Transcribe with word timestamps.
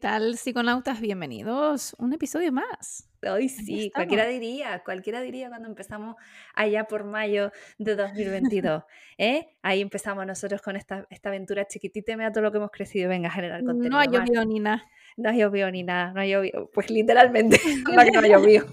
tal, 0.00 0.38
psiconautas? 0.38 0.98
Bienvenidos. 0.98 1.94
Un 1.98 2.14
episodio 2.14 2.50
más. 2.52 3.06
Hoy 3.22 3.50
sí, 3.50 3.92
cualquiera 3.94 4.26
diría, 4.26 4.82
cualquiera 4.82 5.20
diría 5.20 5.50
cuando 5.50 5.68
empezamos 5.68 6.16
allá 6.54 6.84
por 6.84 7.04
mayo 7.04 7.52
de 7.78 7.96
2022. 7.96 8.82
¿eh? 9.18 9.48
Ahí 9.60 9.82
empezamos 9.82 10.24
nosotros 10.26 10.62
con 10.62 10.76
esta, 10.76 11.06
esta 11.10 11.28
aventura 11.28 11.66
chiquitita 11.66 12.12
y 12.12 12.16
mira 12.16 12.32
todo 12.32 12.42
lo 12.42 12.50
que 12.50 12.56
hemos 12.56 12.70
crecido. 12.70 13.10
Venga, 13.10 13.28
a 13.28 13.32
generar 13.32 13.62
contenido. 13.62 13.90
No 13.90 13.98
ha 13.98 14.06
llovido 14.06 14.44
ni 14.46 14.58
nada. 14.58 14.82
No 15.18 15.28
ha 15.28 15.34
llovido 15.34 15.70
ni 15.70 15.82
nada, 15.82 16.12
no 16.14 16.20
ha 16.22 16.26
llovido. 16.26 16.70
Pues 16.72 16.88
literalmente, 16.90 17.60
no 17.94 18.00
ha 18.00 18.26
llovido. 18.26 18.66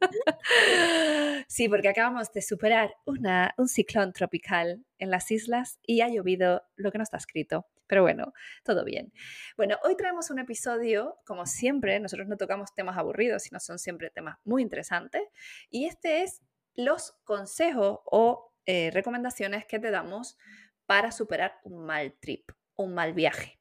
Sí, 1.48 1.68
porque 1.68 1.88
acabamos 1.88 2.32
de 2.32 2.42
superar 2.42 2.94
una, 3.06 3.54
un 3.58 3.66
ciclón 3.66 4.12
tropical 4.12 4.84
en 4.98 5.10
las 5.10 5.30
islas 5.30 5.78
y 5.84 6.00
ha 6.00 6.08
llovido 6.08 6.62
lo 6.76 6.92
que 6.92 6.98
no 6.98 7.02
está 7.02 7.16
escrito. 7.16 7.66
Pero 7.90 8.02
bueno, 8.02 8.32
todo 8.62 8.84
bien. 8.84 9.12
Bueno, 9.56 9.76
hoy 9.82 9.96
traemos 9.96 10.30
un 10.30 10.38
episodio, 10.38 11.18
como 11.26 11.44
siempre, 11.44 11.98
nosotros 11.98 12.28
no 12.28 12.36
tocamos 12.36 12.72
temas 12.72 12.96
aburridos, 12.96 13.42
sino 13.42 13.58
son 13.58 13.80
siempre 13.80 14.10
temas 14.10 14.38
muy 14.44 14.62
interesantes. 14.62 15.22
Y 15.70 15.86
este 15.86 16.22
es 16.22 16.40
los 16.76 17.18
consejos 17.24 17.98
o 18.04 18.54
eh, 18.64 18.92
recomendaciones 18.92 19.66
que 19.66 19.80
te 19.80 19.90
damos 19.90 20.38
para 20.86 21.10
superar 21.10 21.58
un 21.64 21.84
mal 21.84 22.14
trip, 22.20 22.52
un 22.76 22.94
mal 22.94 23.12
viaje. 23.12 23.59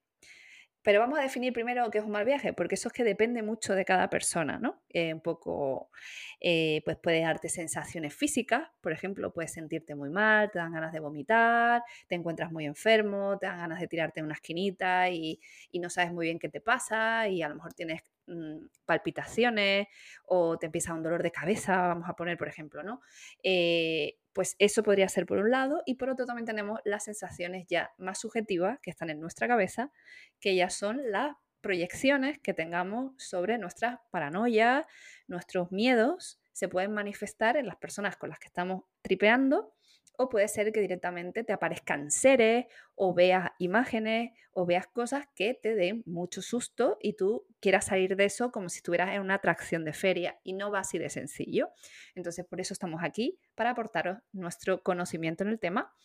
Pero 0.90 1.02
vamos 1.02 1.20
a 1.20 1.22
definir 1.22 1.54
primero 1.54 1.88
qué 1.92 2.00
es 2.00 2.04
un 2.04 2.10
mal 2.10 2.26
viaje, 2.26 2.52
porque 2.52 2.74
eso 2.74 2.88
es 2.88 2.94
que 2.96 3.04
depende 3.04 3.44
mucho 3.44 3.76
de 3.76 3.86
cada 3.86 4.10
persona, 4.10 4.58
¿no? 4.58 4.82
Eh, 4.90 5.14
un 5.14 5.22
poco, 5.22 5.92
eh, 6.40 6.82
pues 6.84 6.98
puede 6.98 7.22
darte 7.22 7.48
sensaciones 7.48 8.16
físicas, 8.16 8.68
por 8.82 8.92
ejemplo, 8.92 9.32
puedes 9.32 9.54
sentirte 9.54 9.94
muy 9.94 10.10
mal, 10.10 10.50
te 10.50 10.58
dan 10.58 10.72
ganas 10.74 10.92
de 10.92 11.00
vomitar, 11.00 11.84
te 12.08 12.16
encuentras 12.16 12.52
muy 12.52 12.66
enfermo, 12.66 13.38
te 13.38 13.46
dan 13.46 13.60
ganas 13.60 13.80
de 13.80 13.88
tirarte 13.88 14.20
en 14.22 14.26
una 14.26 14.34
esquinita 14.34 15.12
y, 15.12 15.40
y 15.70 15.78
no 15.78 15.92
sabes 15.92 16.12
muy 16.12 16.26
bien 16.26 16.40
qué 16.40 16.50
te 16.50 16.60
pasa 16.60 17.28
y 17.28 17.44
a 17.44 17.50
lo 17.50 17.54
mejor 17.54 17.76
tienes 17.76 18.02
mm, 18.26 18.66
palpitaciones 18.86 19.90
o 20.26 20.58
te 20.58 20.66
empieza 20.66 20.96
un 20.96 21.04
dolor 21.04 21.22
de 21.22 21.32
cabeza, 21.32 21.78
vamos 21.90 22.10
a 22.10 22.14
poner, 22.16 22.36
por 22.36 22.48
ejemplo, 22.48 22.82
¿no? 22.82 23.02
Eh, 23.44 24.18
pues 24.34 24.56
eso 24.60 24.84
podría 24.84 25.10
ser 25.10 25.26
por 25.26 25.40
un 25.40 25.52
lado 25.52 25.82
y 25.86 25.96
por 25.96 26.10
otro 26.10 26.26
también 26.26 26.46
tenemos 26.46 26.80
las 26.86 27.04
sensaciones 27.04 27.66
ya 27.68 27.92
más 27.98 28.20
subjetivas 28.20 28.80
que 28.82 28.90
están 28.90 29.10
en 29.10 29.20
nuestra 29.20 29.48
cabeza, 29.48 29.92
que 30.40 30.56
ya 30.56 30.70
son 30.70 31.12
las 31.12 31.36
proyecciones 31.62 32.40
que 32.40 32.54
tengamos 32.54 33.14
sobre 33.18 33.58
nuestras 33.58 34.00
paranoias, 34.12 34.86
nuestros 35.28 35.72
miedos, 35.72 36.40
se 36.54 36.68
pueden 36.68 36.94
manifestar 36.94 37.58
en 37.58 37.68
las 37.68 37.78
personas 37.78 38.18
con 38.18 38.30
las 38.30 38.40
que 38.40 38.48
estamos 38.48 38.84
tripeando 39.02 39.74
o 40.22 40.28
puede 40.28 40.50
ser 40.50 40.74
que 40.74 40.82
directamente 40.82 41.46
te 41.46 41.54
aparezcan 41.54 42.12
seres 42.12 42.66
o 42.96 43.14
veas 43.14 43.52
imágenes 43.58 44.32
o 44.52 44.66
veas 44.66 44.86
cosas 44.86 45.26
que 45.34 45.54
te 45.54 45.76
den 45.76 46.04
mucho 46.06 46.42
susto 46.42 46.98
y 47.02 47.14
tú 47.14 47.48
quieras 47.62 47.86
salir 47.86 48.18
de 48.18 48.26
eso 48.26 48.52
como 48.52 48.68
si 48.68 48.80
estuvieras 48.80 49.16
en 49.16 49.22
una 49.22 49.36
atracción 49.36 49.86
de 49.86 49.94
feria 49.94 50.38
y 50.44 50.52
no 50.52 50.72
va 50.72 50.80
así 50.80 50.98
de 50.98 51.10
sencillo. 51.10 51.70
Entonces, 52.16 52.46
por 52.46 52.60
eso 52.60 52.74
estamos 52.74 53.02
aquí, 53.02 53.40
para 53.56 53.70
aportaros 53.70 54.18
nuestro 54.34 54.84
conocimiento 54.84 55.46
en 55.46 55.52
el 55.52 55.60
tema 55.60 55.96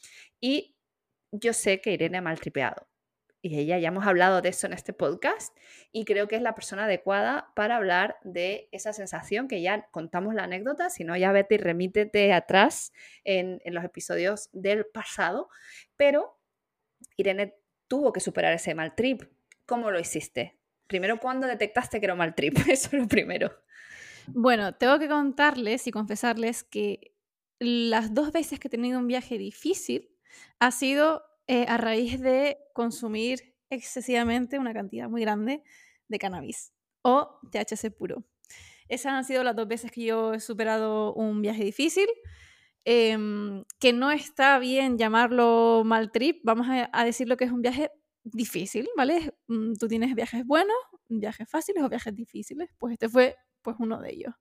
y 0.40 0.76
yo 1.32 1.52
sé 1.52 1.80
que 1.80 1.90
Irene 1.90 2.19
ha 2.19 2.22
maltripeado 2.22 2.86
y 3.44 3.59
ella 3.59 3.78
ya 3.78 3.88
hemos 3.88 4.06
hablado 4.06 4.41
de 4.41 4.49
eso 4.49 4.66
en 4.66 4.72
este 4.72 4.94
podcast 4.94 5.55
y 5.93 6.06
creo 6.06 6.28
que 6.28 6.37
es 6.37 6.41
la 6.41 6.55
persona 6.55 6.84
adecuada 6.87 7.53
para 7.55 7.77
hablar 7.77 8.16
de 8.25 8.71
esa 8.72 8.94
sensación 8.94 9.49
que 9.49 9.60
ya 9.60 9.87
contamos 9.91 10.34
la 10.34 10.44
anécdota, 10.44 10.88
si 10.88 11.05
no 11.05 11.15
ya 11.15 11.31
vete 11.31 11.56
y 11.56 11.59
remítete 11.59 12.33
atrás 12.33 12.94
en, 13.22 13.60
los 13.66 13.84
episodios 13.84 14.49
del 14.54 14.87
pasado, 14.87 15.50
pero 15.94 16.41
Irene 17.19 17.54
tuvo 17.87 18.15
que 18.15 18.21
superar 18.21 18.54
ese 18.54 18.75
mal 18.75 18.94
trip. 18.94 19.25
¿Cómo 19.66 19.91
lo 19.91 20.00
hiciste? 20.00 20.59
Primero, 20.87 21.21
¿cuándo 21.21 21.47
detectaste 21.47 22.00
que 22.00 22.06
era 22.06 22.15
un 22.15 22.21
mal 22.21 22.34
trip? 22.34 22.56
Eso 22.66 22.97
es 22.97 23.03
lo 23.03 23.09
primero. 23.09 23.53
Bueno, 24.28 24.75
tengo 24.75 24.99
que 24.99 25.09
contarles 25.09 25.87
y 25.87 25.91
confesarles 25.91 26.65
que 26.65 27.12
las 27.59 28.15
dos 28.15 28.33
veces 28.33 28.59
que 28.59 28.69
he 28.69 28.71
tenido 28.71 28.99
un 28.99 29.06
viaje 29.06 29.37
difícil 29.37 30.16
ha 30.60 30.71
sido 30.71 31.22
eh, 31.47 31.66
a 31.69 31.77
raíz 31.77 32.21
de 32.21 32.59
consumir 32.72 33.55
excesivamente 33.71 34.59
una 34.59 34.72
cantidad 34.72 35.09
muy 35.09 35.21
grande 35.21 35.62
de 36.09 36.19
cannabis 36.19 36.72
o 37.03 37.38
THC 37.50 37.91
puro. 37.91 38.25
Esas 38.88 39.12
han 39.12 39.25
sido 39.25 39.43
las 39.44 39.56
dos 39.56 39.69
veces 39.69 39.91
que 39.91 40.04
yo 40.04 40.34
he 40.34 40.41
superado 40.41 41.15
un 41.15 41.43
viaje 41.43 41.65
difícil, 41.65 42.06
em, 42.84 43.65
que 43.78 43.93
no 43.93 44.10
está 44.10 44.59
bien 44.59 44.99
llamarlo 44.99 45.83
mal 45.84 46.12
trip, 46.12 46.41
vamos 46.44 46.69
a, 46.69 46.91
a 46.93 47.04
decirlo 47.04 47.37
que 47.37 47.44
es 47.44 47.53
un 47.53 47.62
viaje 47.62 47.91
difícil, 48.25 48.88
¿vale? 48.97 49.34
Mm, 49.49 49.75
tú 49.75 49.88
tienes 49.88 50.15
viajes 50.15 50.44
buenos, 50.47 50.77
viajes 51.09 51.49
fáciles 51.49 51.83
o 51.83 51.88
viajes 51.88 52.15
difíciles, 52.15 52.71
pues 52.78 52.94
este 52.94 53.09
fue 53.09 53.37
pues 53.62 53.77
uno 53.78 54.00
de 54.00 54.12
ellos. 54.12 54.34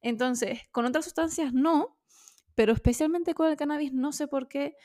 Entonces, 0.00 0.60
con 0.70 0.84
otras 0.84 1.04
sustancias 1.04 1.52
no, 1.52 1.98
pero 2.54 2.72
especialmente 2.72 3.34
con 3.34 3.50
el 3.50 3.56
cannabis 3.56 3.92
no 3.92 4.12
sé 4.12 4.28
por 4.28 4.48
qué 4.48 4.76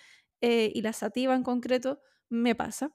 eh, 0.41 0.71
y 0.73 0.81
la 0.81 0.93
sativa 0.93 1.35
en 1.35 1.43
concreto 1.43 2.01
me 2.29 2.55
pasa. 2.55 2.91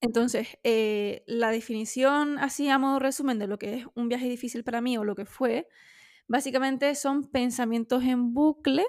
Entonces, 0.00 0.48
eh, 0.64 1.24
la 1.26 1.50
definición 1.50 2.38
así 2.38 2.68
a 2.68 2.78
modo 2.78 2.98
resumen 2.98 3.38
de 3.38 3.46
lo 3.46 3.58
que 3.58 3.74
es 3.74 3.86
un 3.94 4.08
viaje 4.08 4.28
difícil 4.28 4.64
para 4.64 4.80
mí 4.80 4.96
o 4.96 5.04
lo 5.04 5.14
que 5.14 5.26
fue, 5.26 5.68
básicamente 6.26 6.94
son 6.94 7.30
pensamientos 7.30 8.04
en 8.04 8.32
bucle 8.32 8.86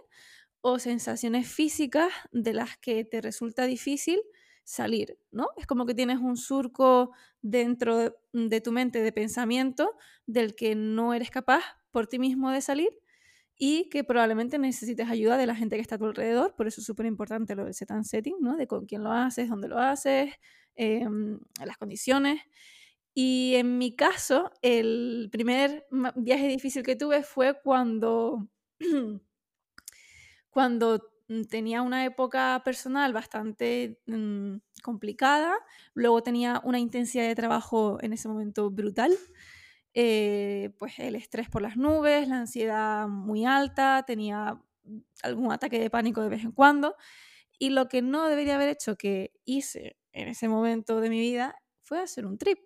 o 0.62 0.80
sensaciones 0.80 1.48
físicas 1.48 2.14
de 2.32 2.54
las 2.54 2.78
que 2.78 3.04
te 3.04 3.20
resulta 3.22 3.66
difícil 3.66 4.22
salir, 4.64 5.18
¿no? 5.32 5.50
Es 5.58 5.68
como 5.68 5.86
que 5.86 5.96
tienes 5.96 6.20
un 6.20 6.38
surco 6.38 7.12
dentro 7.42 8.16
de 8.32 8.62
tu 8.62 8.72
mente 8.72 9.02
de 9.02 9.12
pensamiento 9.12 9.96
del 10.28 10.56
que 10.56 10.76
no 10.76 11.14
eres 11.14 11.32
capaz 11.32 11.64
por 11.92 12.08
ti 12.08 12.20
mismo 12.20 12.52
de 12.52 12.62
salir 12.62 13.01
y 13.64 13.90
que 13.90 14.04
probablemente 14.04 14.58
necesites 14.58 15.08
ayuda 15.08 15.38
de 15.38 15.46
la 15.46 15.54
gente 15.54 15.76
que 15.76 15.84
está 15.84 15.94
a 15.94 15.98
tu 16.00 16.06
alrededor, 16.06 16.56
por 16.56 16.66
eso 16.66 16.82
es 16.82 16.88
súper 16.88 17.06
importante 17.06 17.54
lo 17.54 17.64
del 17.64 17.76
set 17.76 17.92
and 17.92 18.06
setting, 18.06 18.38
¿no? 18.42 18.58
De 18.58 18.66
con 18.66 18.88
quién 18.88 19.04
lo 19.04 19.12
haces, 19.12 19.50
dónde 19.50 19.68
lo 19.68 19.78
haces, 19.78 20.34
em, 20.74 21.40
las 21.64 21.78
condiciones. 21.78 22.42
Y 23.14 23.54
en 23.58 23.78
mi 23.78 23.96
caso, 23.96 24.52
el 24.64 25.30
primer 25.32 25.86
viaje 26.16 26.48
difícil 26.48 26.82
que 26.82 26.96
tuve 26.96 27.22
fue 27.22 27.62
cuando, 27.62 28.48
cuando 30.50 31.14
tenía 31.48 31.84
una 31.84 32.04
época 32.04 32.64
personal 32.66 33.14
bastante 33.14 34.02
mm, 34.08 34.56
complicada, 34.82 35.54
luego 35.94 36.24
tenía 36.24 36.62
una 36.64 36.80
intensidad 36.80 37.28
de 37.28 37.36
trabajo 37.36 38.00
en 38.02 38.14
ese 38.14 38.28
momento 38.28 38.72
brutal 38.72 39.16
eh, 39.94 40.72
pues 40.78 41.00
el 41.00 41.16
estrés 41.16 41.50
por 41.50 41.62
las 41.62 41.78
nubes, 41.78 42.28
la 42.28 42.40
ansiedad 42.40 43.08
muy 43.08 43.46
alta, 43.46 44.04
tenía 44.06 44.62
algún 45.24 45.52
ataque 45.52 45.80
de 45.80 45.90
pánico 45.90 46.22
de 46.22 46.30
vez 46.30 46.44
en 46.44 46.52
cuando. 46.52 46.96
Y 47.58 47.70
lo 47.70 47.88
que 47.88 48.02
no 48.02 48.28
debería 48.28 48.56
haber 48.56 48.70
hecho 48.70 48.98
que 48.98 49.34
hice 49.46 49.98
en 50.14 50.28
ese 50.28 50.48
momento 50.48 51.00
de 51.02 51.10
mi 51.10 51.20
vida 51.20 51.56
fue 51.84 52.00
hacer 52.00 52.26
un 52.26 52.38
trip. 52.38 52.60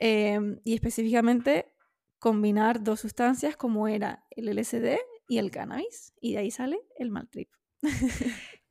Em, 0.00 0.60
y 0.64 0.74
específicamente 0.74 1.74
combinar 2.18 2.82
dos 2.82 3.00
sustancias 3.00 3.56
como 3.56 3.88
era 3.88 4.24
el 4.30 4.48
LSD 4.48 4.98
y 5.28 5.38
el 5.38 5.50
cannabis. 5.50 6.14
Y 6.20 6.32
de 6.32 6.38
ahí 6.38 6.50
sale 6.50 6.80
el 6.96 7.10
mal 7.10 7.28
trip. 7.28 7.50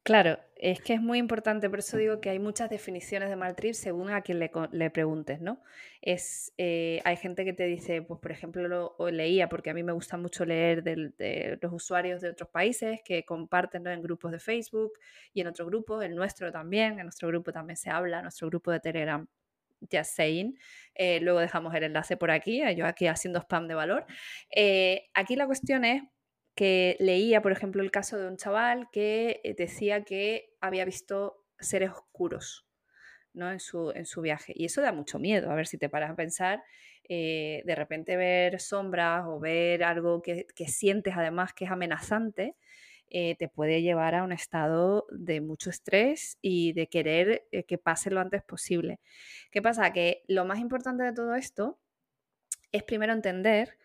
Claro, 0.03 0.39
es 0.59 0.81
que 0.81 0.93
es 0.93 1.01
muy 1.01 1.17
importante, 1.19 1.69
por 1.69 1.79
eso 1.79 1.97
digo 1.97 2.19
que 2.19 2.29
hay 2.29 2.39
muchas 2.39 2.69
definiciones 2.69 3.29
de 3.29 3.35
mal 3.35 3.55
trip 3.55 3.73
según 3.73 4.09
a 4.09 4.21
quien 4.21 4.39
le, 4.39 4.89
preguntes, 4.89 5.41
¿no? 5.41 5.61
Es, 6.01 6.53
eh, 6.57 7.01
hay 7.05 7.17
gente 7.17 7.45
que 7.45 7.53
te 7.53 7.65
dice, 7.65 8.01
pues 8.01 8.19
por 8.19 8.31
ejemplo, 8.31 8.67
lo, 8.67 8.95
leía, 9.11 9.49
porque 9.49 9.69
a 9.69 9.73
mí 9.73 9.83
me 9.83 9.91
gusta 9.91 10.17
mucho 10.17 10.45
leer 10.45 10.83
de 10.83 11.59
los 11.61 11.73
usuarios 11.73 12.21
de 12.21 12.29
otros 12.29 12.49
países 12.49 13.01
que 13.03 13.23
comparten 13.25 13.85
en 13.87 14.01
grupos 14.01 14.31
de 14.31 14.39
Facebook 14.39 14.93
y 15.33 15.41
en 15.41 15.47
otros 15.47 15.67
grupos, 15.67 16.03
el 16.03 16.15
nuestro 16.15 16.51
también, 16.51 16.99
en 16.99 17.05
nuestro 17.05 17.27
grupo 17.27 17.51
también 17.51 17.77
se 17.77 17.89
habla, 17.89 18.21
nuestro 18.21 18.47
grupo 18.47 18.71
de 18.71 18.79
Telegram 18.79 19.27
Just 19.91 20.15
Saying. 20.15 20.57
Eh, 20.95 21.19
luego 21.21 21.39
dejamos 21.39 21.73
el 21.75 21.83
enlace 21.83 22.17
por 22.17 22.31
aquí, 22.31 22.61
yo 22.75 22.85
aquí 22.85 23.07
haciendo 23.07 23.39
spam 23.39 23.67
de 23.67 23.75
valor. 23.75 24.05
Eh, 24.49 25.07
aquí 25.13 25.35
la 25.35 25.45
cuestión 25.45 25.85
es 25.85 26.03
que 26.57 26.97
leía, 26.99 27.43
por 27.43 27.51
ejemplo, 27.51 27.83
el 27.83 27.91
caso 27.91 28.17
de 28.17 28.27
un 28.27 28.35
chaval 28.35 28.89
que 28.91 29.41
eh, 29.43 29.53
decía 29.55 30.03
que 30.03 30.55
había 30.59 30.85
visto 30.85 31.45
seres 31.59 31.91
oscuros 31.91 32.65
¿no? 33.31 33.51
en, 33.51 33.59
su, 33.59 33.91
en 33.91 34.07
su 34.07 34.21
viaje. 34.21 34.53
Y 34.55 34.65
eso 34.65 34.81
da 34.81 34.91
mucho 34.91 35.19
miedo, 35.19 35.51
a 35.51 35.55
ver 35.55 35.67
si 35.67 35.77
te 35.77 35.87
paras 35.87 36.09
a 36.09 36.15
pensar, 36.15 36.63
eh, 37.07 37.61
de 37.63 37.75
repente 37.75 38.17
ver 38.17 38.59
sombras 38.59 39.25
o 39.27 39.39
ver 39.39 39.83
algo 39.83 40.23
que, 40.23 40.47
sientes 40.65 41.13
además 41.15 41.53
que 41.53 41.65
es 41.65 41.71
amenazante, 41.71 42.55
eh, 43.11 43.35
te 43.35 43.49
puede 43.49 43.83
llevar 43.83 44.15
a 44.15 44.23
un 44.23 44.31
estado 44.31 45.05
de 45.11 45.41
mucho 45.41 45.69
estrés 45.69 46.39
y 46.41 46.73
de 46.73 46.87
querer 46.87 47.45
que 47.67 47.77
pase 47.77 48.09
lo 48.09 48.19
antes 48.19 48.41
posible. 48.41 48.99
¿Qué 49.51 49.61
pasa? 49.61 49.93
Que 49.93 50.23
lo 50.27 50.43
más 50.43 50.57
importante 50.57 51.03
de 51.03 51.13
todo 51.13 51.35
esto 51.35 51.77
es 52.71 52.81
primero 52.81 53.13
entender 53.13 53.77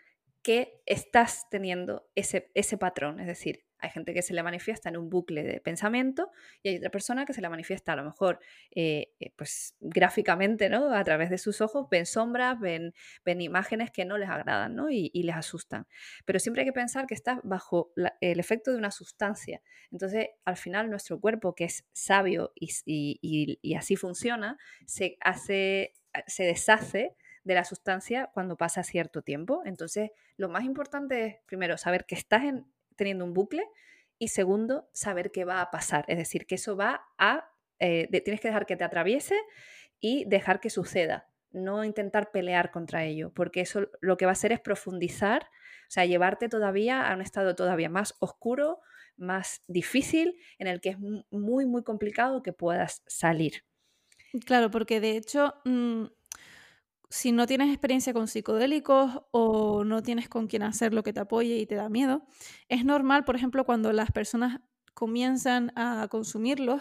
que 0.42 0.82
estás 0.86 1.48
teniendo 1.50 2.10
ese, 2.14 2.50
ese 2.54 2.76
patrón. 2.76 3.20
Es 3.20 3.26
decir, 3.26 3.64
Hay 3.78 3.90
gente 3.90 4.14
que 4.14 4.22
se 4.22 4.32
le 4.32 4.44
manifiesta 4.44 4.90
en 4.90 4.96
un 4.96 5.10
bucle 5.10 5.42
de 5.42 5.60
pensamiento 5.60 6.30
y 6.62 6.68
hay 6.68 6.76
otra 6.76 6.90
persona 6.90 7.24
que 7.24 7.32
se 7.32 7.40
le 7.40 7.48
manifiesta 7.48 7.92
a 7.92 7.96
lo 7.96 8.04
mejor 8.04 8.38
eh, 8.70 9.12
eh, 9.18 9.32
pues 9.36 9.74
gráficamente, 9.80 10.68
¿no? 10.68 10.94
A 10.94 11.02
través 11.02 11.30
de 11.30 11.38
sus 11.38 11.60
ojos 11.60 11.88
ven 11.90 12.06
sombras, 12.06 12.60
ven, 12.60 12.94
ven 13.24 13.40
imágenes 13.40 13.90
que 13.90 14.04
no 14.04 14.18
les 14.18 14.28
agradan, 14.28 14.76
¿no? 14.76 14.88
Y, 14.88 15.10
les 15.14 15.34
asustan. 15.34 15.88
Pero 16.24 16.38
siempre 16.38 16.62
hay 16.62 16.68
que 16.68 16.72
pensar 16.72 17.06
que 17.06 17.14
está 17.14 17.40
bajo 17.42 17.92
el 18.20 18.38
efecto 18.38 18.70
de 18.70 18.78
una 18.78 18.92
sustancia. 18.92 19.62
Entonces, 19.90 20.28
al 20.44 20.56
final, 20.56 20.88
nuestro 20.88 21.18
cuerpo, 21.20 21.54
que 21.56 21.64
es 21.64 21.84
sabio 21.92 22.52
y, 22.54 22.70
y 23.60 23.74
así 23.74 23.96
funciona, 23.96 24.58
se 24.86 25.16
hace, 25.20 25.92
se 26.28 26.44
deshace 26.44 27.16
de 27.44 27.54
la 27.54 27.64
sustancia 27.64 28.30
cuando 28.32 28.56
pasa 28.56 28.82
cierto 28.82 29.22
tiempo. 29.22 29.62
Entonces, 29.64 30.10
lo 30.36 30.48
más 30.48 30.64
importante 30.64 31.26
es, 31.26 31.36
primero, 31.46 31.76
saber 31.76 32.06
que 32.06 32.14
estás 32.14 32.42
teniendo 32.96 33.24
un 33.24 33.34
bucle 33.34 33.64
y 34.18 34.28
segundo, 34.28 34.88
saber 34.92 35.32
qué 35.32 35.44
va 35.44 35.60
a 35.60 35.70
pasar. 35.70 36.04
Es 36.08 36.18
decir, 36.18 36.46
que 36.46 36.54
eso 36.56 36.76
va 36.76 37.06
a... 37.18 37.48
Eh, 37.78 38.08
tienes 38.22 38.40
que 38.40 38.48
dejar 38.48 38.66
que 38.66 38.76
te 38.76 38.84
atraviese 38.84 39.36
y 40.00 40.24
dejar 40.26 40.60
que 40.60 40.70
suceda. 40.70 41.28
No 41.50 41.84
intentar 41.84 42.30
pelear 42.30 42.70
contra 42.70 43.04
ello, 43.04 43.32
porque 43.34 43.60
eso 43.60 43.88
lo 44.00 44.16
que 44.16 44.24
va 44.24 44.30
a 44.30 44.32
hacer 44.32 44.52
es 44.52 44.60
profundizar, 44.60 45.42
o 45.42 45.90
sea, 45.90 46.06
llevarte 46.06 46.48
todavía 46.48 47.10
a 47.10 47.14
un 47.14 47.20
estado 47.20 47.54
todavía 47.54 47.90
más 47.90 48.14
oscuro, 48.20 48.80
más 49.16 49.62
difícil, 49.66 50.36
en 50.58 50.66
el 50.66 50.80
que 50.80 50.90
es 50.90 50.98
muy, 50.98 51.66
muy 51.66 51.82
complicado 51.82 52.42
que 52.42 52.52
puedas 52.52 53.02
salir. 53.06 53.64
Claro, 54.46 54.70
porque 54.70 55.00
de 55.00 55.16
hecho, 55.16 55.54
mm, 55.64 56.04
si 57.12 57.30
no 57.30 57.46
tienes 57.46 57.68
experiencia 57.68 58.14
con 58.14 58.26
psicodélicos 58.26 59.20
o 59.32 59.84
no 59.84 60.02
tienes 60.02 60.30
con 60.30 60.46
quien 60.46 60.62
hacer 60.62 60.94
lo 60.94 61.02
que 61.02 61.12
te 61.12 61.20
apoye 61.20 61.58
y 61.58 61.66
te 61.66 61.74
da 61.74 61.90
miedo, 61.90 62.24
es 62.70 62.86
normal, 62.86 63.24
por 63.24 63.36
ejemplo, 63.36 63.66
cuando 63.66 63.92
las 63.92 64.10
personas 64.10 64.60
comienzan 64.94 65.72
a 65.76 66.08
consumirlos, 66.10 66.80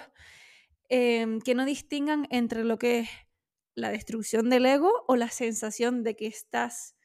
em, 0.87 1.41
que 1.41 1.53
no 1.53 1.65
distingan 1.65 2.27
entre 2.29 2.63
lo 2.63 2.79
que 2.79 2.99
es 2.99 3.09
la 3.75 3.89
destrucción 3.89 4.49
del 4.49 4.65
ego 4.65 5.03
o 5.09 5.17
la 5.17 5.29
sensación 5.29 6.01
de 6.01 6.15
que 6.15 6.27
estás... 6.27 6.95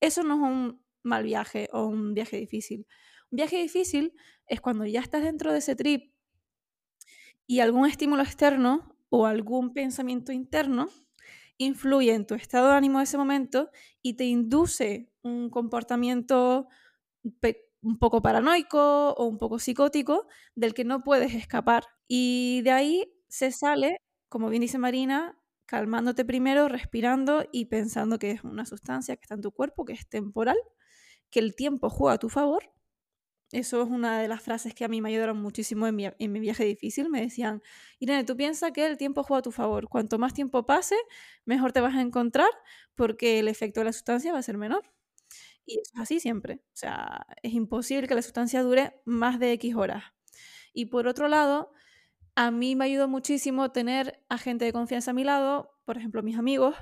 Eso 0.00 0.24
no 0.24 0.34
es 0.34 0.40
un 0.40 0.84
mal 1.04 1.22
viaje 1.22 1.68
o 1.72 1.86
un 1.86 2.14
viaje 2.14 2.36
difícil. 2.36 2.88
Un 3.30 3.36
viaje 3.36 3.58
difícil 3.58 4.12
es 4.48 4.60
cuando 4.60 4.86
ya 4.86 5.00
estás 5.00 5.22
dentro 5.22 5.52
de 5.52 5.58
ese 5.58 5.76
trip 5.76 6.12
y 7.46 7.60
algún 7.60 7.86
estímulo 7.86 8.24
externo 8.24 8.96
o 9.08 9.26
algún 9.26 9.72
pensamiento 9.72 10.32
interno 10.32 10.88
influye 11.58 12.14
en 12.14 12.26
tu 12.26 12.34
estado 12.34 12.68
de 12.68 12.74
ánimo 12.74 12.98
de 12.98 13.04
ese 13.04 13.18
momento 13.18 13.70
y 14.02 14.14
te 14.14 14.24
induce 14.24 15.10
un 15.22 15.50
comportamiento 15.50 16.68
un 17.82 17.98
poco 17.98 18.22
paranoico 18.22 19.10
o 19.12 19.26
un 19.26 19.38
poco 19.38 19.58
psicótico 19.58 20.26
del 20.54 20.74
que 20.74 20.84
no 20.84 21.02
puedes 21.02 21.34
escapar. 21.34 21.84
Y 22.08 22.62
de 22.62 22.70
ahí 22.72 23.12
se 23.28 23.52
sale, 23.52 23.96
como 24.28 24.48
bien 24.48 24.62
dice 24.62 24.78
Marina, 24.78 25.38
calmándote 25.66 26.24
primero, 26.24 26.68
respirando 26.68 27.44
y 27.52 27.66
pensando 27.66 28.18
que 28.18 28.32
es 28.32 28.44
una 28.44 28.66
sustancia 28.66 29.16
que 29.16 29.22
está 29.22 29.34
en 29.34 29.42
tu 29.42 29.52
cuerpo, 29.52 29.84
que 29.84 29.94
es 29.94 30.08
temporal, 30.08 30.58
que 31.30 31.40
el 31.40 31.54
tiempo 31.54 31.90
juega 31.90 32.14
a 32.14 32.18
tu 32.18 32.28
favor 32.28 32.72
eso 33.52 33.82
es 33.82 33.88
una 33.90 34.18
de 34.20 34.28
las 34.28 34.42
frases 34.42 34.74
que 34.74 34.84
a 34.84 34.88
mí 34.88 35.02
me 35.02 35.10
ayudaron 35.10 35.40
muchísimo 35.40 35.86
en 35.86 35.94
mi, 35.94 36.06
en 36.06 36.32
mi 36.32 36.40
viaje 36.40 36.64
difícil. 36.64 37.10
Me 37.10 37.20
decían, 37.20 37.62
Irene, 37.98 38.24
tú 38.24 38.34
piensas 38.34 38.72
que 38.72 38.86
el 38.86 38.96
tiempo 38.96 39.22
juega 39.22 39.40
a 39.40 39.42
tu 39.42 39.52
favor. 39.52 39.88
Cuanto 39.88 40.18
más 40.18 40.32
tiempo 40.32 40.64
pase, 40.64 40.96
mejor 41.44 41.72
te 41.72 41.82
vas 41.82 41.94
a 41.94 42.00
encontrar 42.00 42.48
porque 42.94 43.38
el 43.38 43.48
efecto 43.48 43.80
de 43.80 43.84
la 43.84 43.92
sustancia 43.92 44.32
va 44.32 44.38
a 44.38 44.42
ser 44.42 44.56
menor. 44.56 44.90
Y 45.66 45.74
eso 45.80 45.92
es 45.94 46.00
así 46.00 46.18
siempre. 46.18 46.62
O 46.68 46.76
sea, 46.76 47.26
es 47.42 47.52
imposible 47.52 48.08
que 48.08 48.14
la 48.14 48.22
sustancia 48.22 48.62
dure 48.62 49.00
más 49.04 49.38
de 49.38 49.52
X 49.52 49.74
horas. 49.74 50.04
Y 50.72 50.86
por 50.86 51.06
otro 51.06 51.28
lado, 51.28 51.72
a 52.34 52.50
mí 52.50 52.74
me 52.74 52.86
ayudó 52.86 53.06
muchísimo 53.06 53.70
tener 53.70 54.24
a 54.30 54.38
gente 54.38 54.64
de 54.64 54.72
confianza 54.72 55.10
a 55.10 55.14
mi 55.14 55.24
lado, 55.24 55.78
por 55.84 55.98
ejemplo, 55.98 56.22
mis 56.22 56.38
amigos, 56.38 56.74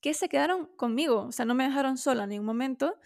que 0.00 0.14
se 0.14 0.28
quedaron 0.28 0.66
conmigo. 0.76 1.26
O 1.26 1.32
sea, 1.32 1.44
no 1.44 1.54
me 1.54 1.64
dejaron 1.64 1.96
sola 1.96 2.24
en 2.24 2.30
ningún 2.30 2.46
momento 2.46 2.98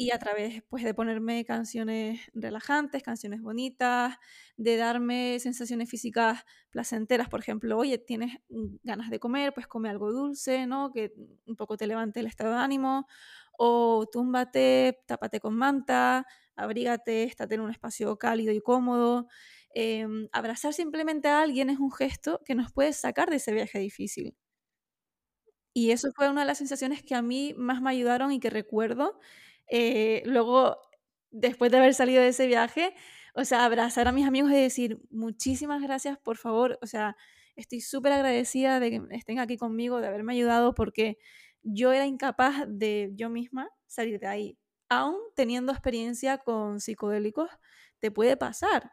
y 0.00 0.12
a 0.12 0.18
través 0.18 0.62
pues, 0.70 0.82
de 0.82 0.94
ponerme 0.94 1.44
canciones 1.44 2.20
relajantes, 2.32 3.02
canciones 3.02 3.42
bonitas, 3.42 4.16
de 4.56 4.76
darme 4.78 5.38
sensaciones 5.40 5.90
físicas 5.90 6.42
placenteras, 6.70 7.28
por 7.28 7.40
ejemplo, 7.40 7.76
oye, 7.76 7.98
tienes 7.98 8.38
ganas 8.82 9.10
de 9.10 9.18
comer, 9.20 9.52
pues 9.52 9.66
come 9.66 9.90
algo 9.90 10.10
dulce, 10.10 10.66
¿no? 10.66 10.90
Que 10.90 11.12
un 11.46 11.54
poco 11.56 11.76
te 11.76 11.86
levante 11.86 12.20
el 12.20 12.26
estado 12.26 12.52
de 12.52 12.58
ánimo, 12.60 13.06
o 13.58 14.06
túmbate, 14.10 15.02
tápate 15.06 15.38
con 15.38 15.54
manta, 15.54 16.26
abrígate, 16.56 17.24
estate 17.24 17.56
en 17.56 17.60
un 17.60 17.70
espacio 17.70 18.16
cálido 18.18 18.52
y 18.54 18.60
cómodo. 18.62 19.26
Em, 19.74 20.28
abrazar 20.32 20.72
simplemente 20.72 21.28
a 21.28 21.42
alguien 21.42 21.68
es 21.68 21.78
un 21.78 21.92
gesto 21.92 22.40
que 22.46 22.54
nos 22.54 22.72
puede 22.72 22.94
sacar 22.94 23.28
de 23.28 23.36
ese 23.36 23.52
viaje 23.52 23.78
difícil. 23.78 24.34
Y 25.74 25.92
eso 25.92 26.08
fue 26.16 26.28
una 26.28 26.40
de 26.42 26.46
las 26.46 26.58
sensaciones 26.58 27.02
que 27.02 27.14
a 27.14 27.22
mí 27.22 27.54
más 27.56 27.80
me 27.80 27.90
ayudaron 27.90 28.32
y 28.32 28.40
que 28.40 28.50
recuerdo 28.50 29.20
eh, 29.70 30.22
luego, 30.26 30.78
después 31.30 31.70
de 31.70 31.78
haber 31.78 31.94
salido 31.94 32.22
de 32.22 32.28
ese 32.28 32.46
viaje, 32.46 32.94
o 33.34 33.44
sea, 33.44 33.64
abrazar 33.64 34.08
a 34.08 34.12
mis 34.12 34.26
amigos 34.26 34.50
y 34.50 34.56
decir, 34.56 35.00
muchísimas 35.10 35.80
gracias, 35.82 36.18
por 36.18 36.36
favor, 36.36 36.78
o 36.82 36.86
sea, 36.86 37.16
estoy 37.56 37.80
súper 37.80 38.12
agradecida 38.12 38.80
de 38.80 38.90
que 38.90 39.02
estén 39.10 39.38
aquí 39.38 39.56
conmigo, 39.56 40.00
de 40.00 40.08
haberme 40.08 40.32
ayudado, 40.34 40.74
porque 40.74 41.18
yo 41.62 41.92
era 41.92 42.06
incapaz 42.06 42.64
de 42.68 43.10
yo 43.14 43.30
misma 43.30 43.68
salir 43.86 44.18
de 44.20 44.26
ahí. 44.26 44.58
Aún 44.88 45.16
teniendo 45.36 45.72
experiencia 45.72 46.38
con 46.38 46.80
psicodélicos, 46.80 47.50
te 48.00 48.10
puede 48.10 48.36
pasar. 48.36 48.92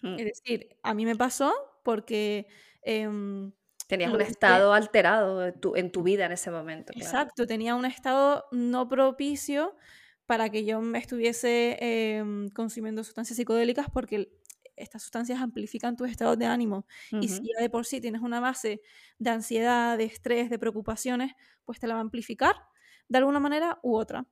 Mm. 0.00 0.18
Es 0.18 0.24
decir, 0.24 0.76
a 0.82 0.94
mí 0.94 1.04
me 1.04 1.16
pasó 1.16 1.52
porque... 1.82 2.46
Em, 2.82 3.52
Tenías 3.94 4.12
un 4.12 4.20
estado 4.20 4.72
alterado 4.72 5.44
en 5.46 5.90
tu, 5.90 6.02
vida 6.02 6.26
en 6.26 6.32
ese 6.32 6.50
momento. 6.50 6.92
Exacto, 6.96 7.46
tenía 7.46 7.74
un 7.74 7.84
estado 7.84 8.46
no 8.52 8.88
propicio 8.88 9.76
para 10.26 10.48
que 10.48 10.64
yo 10.64 10.80
me 10.80 10.98
estuviese 10.98 11.76
em, 11.80 12.48
consumiendo 12.48 13.04
sustancias 13.04 13.36
psicodélicas 13.36 13.88
porque 13.92 14.32
estas 14.76 15.02
sustancias 15.02 15.40
amplifican 15.40 15.96
tu 15.96 16.04
estado 16.04 16.36
de 16.36 16.46
ánimo. 16.46 16.86
Y 17.12 17.28
si 17.28 17.42
ya 17.42 17.62
de 17.62 17.70
por 17.70 17.86
sí 17.86 18.00
tienes 18.00 18.22
una 18.22 18.40
base 18.40 18.80
de 19.18 19.30
ansiedad, 19.30 19.96
de 19.96 20.04
estrés, 20.04 20.50
de 20.50 20.58
preocupaciones, 20.58 21.32
pues 21.64 21.78
te 21.78 21.86
la 21.86 21.94
va 21.94 22.00
a 22.00 22.02
amplificar 22.02 22.56
de 23.08 23.18
alguna 23.18 23.40
manera 23.40 23.78
u 23.82 23.96
otra. 23.96 24.26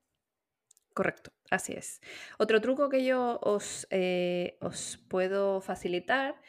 Correcto, 0.95 1.33
así 1.51 1.73
es. 1.73 2.01
Otro 2.39 2.61
truco 2.61 2.89
que 2.89 3.05
yo 3.05 3.39
os, 3.43 3.87
eh, 3.91 4.59
os 4.61 4.99
puedo 5.09 5.61
facilitar 5.61 6.41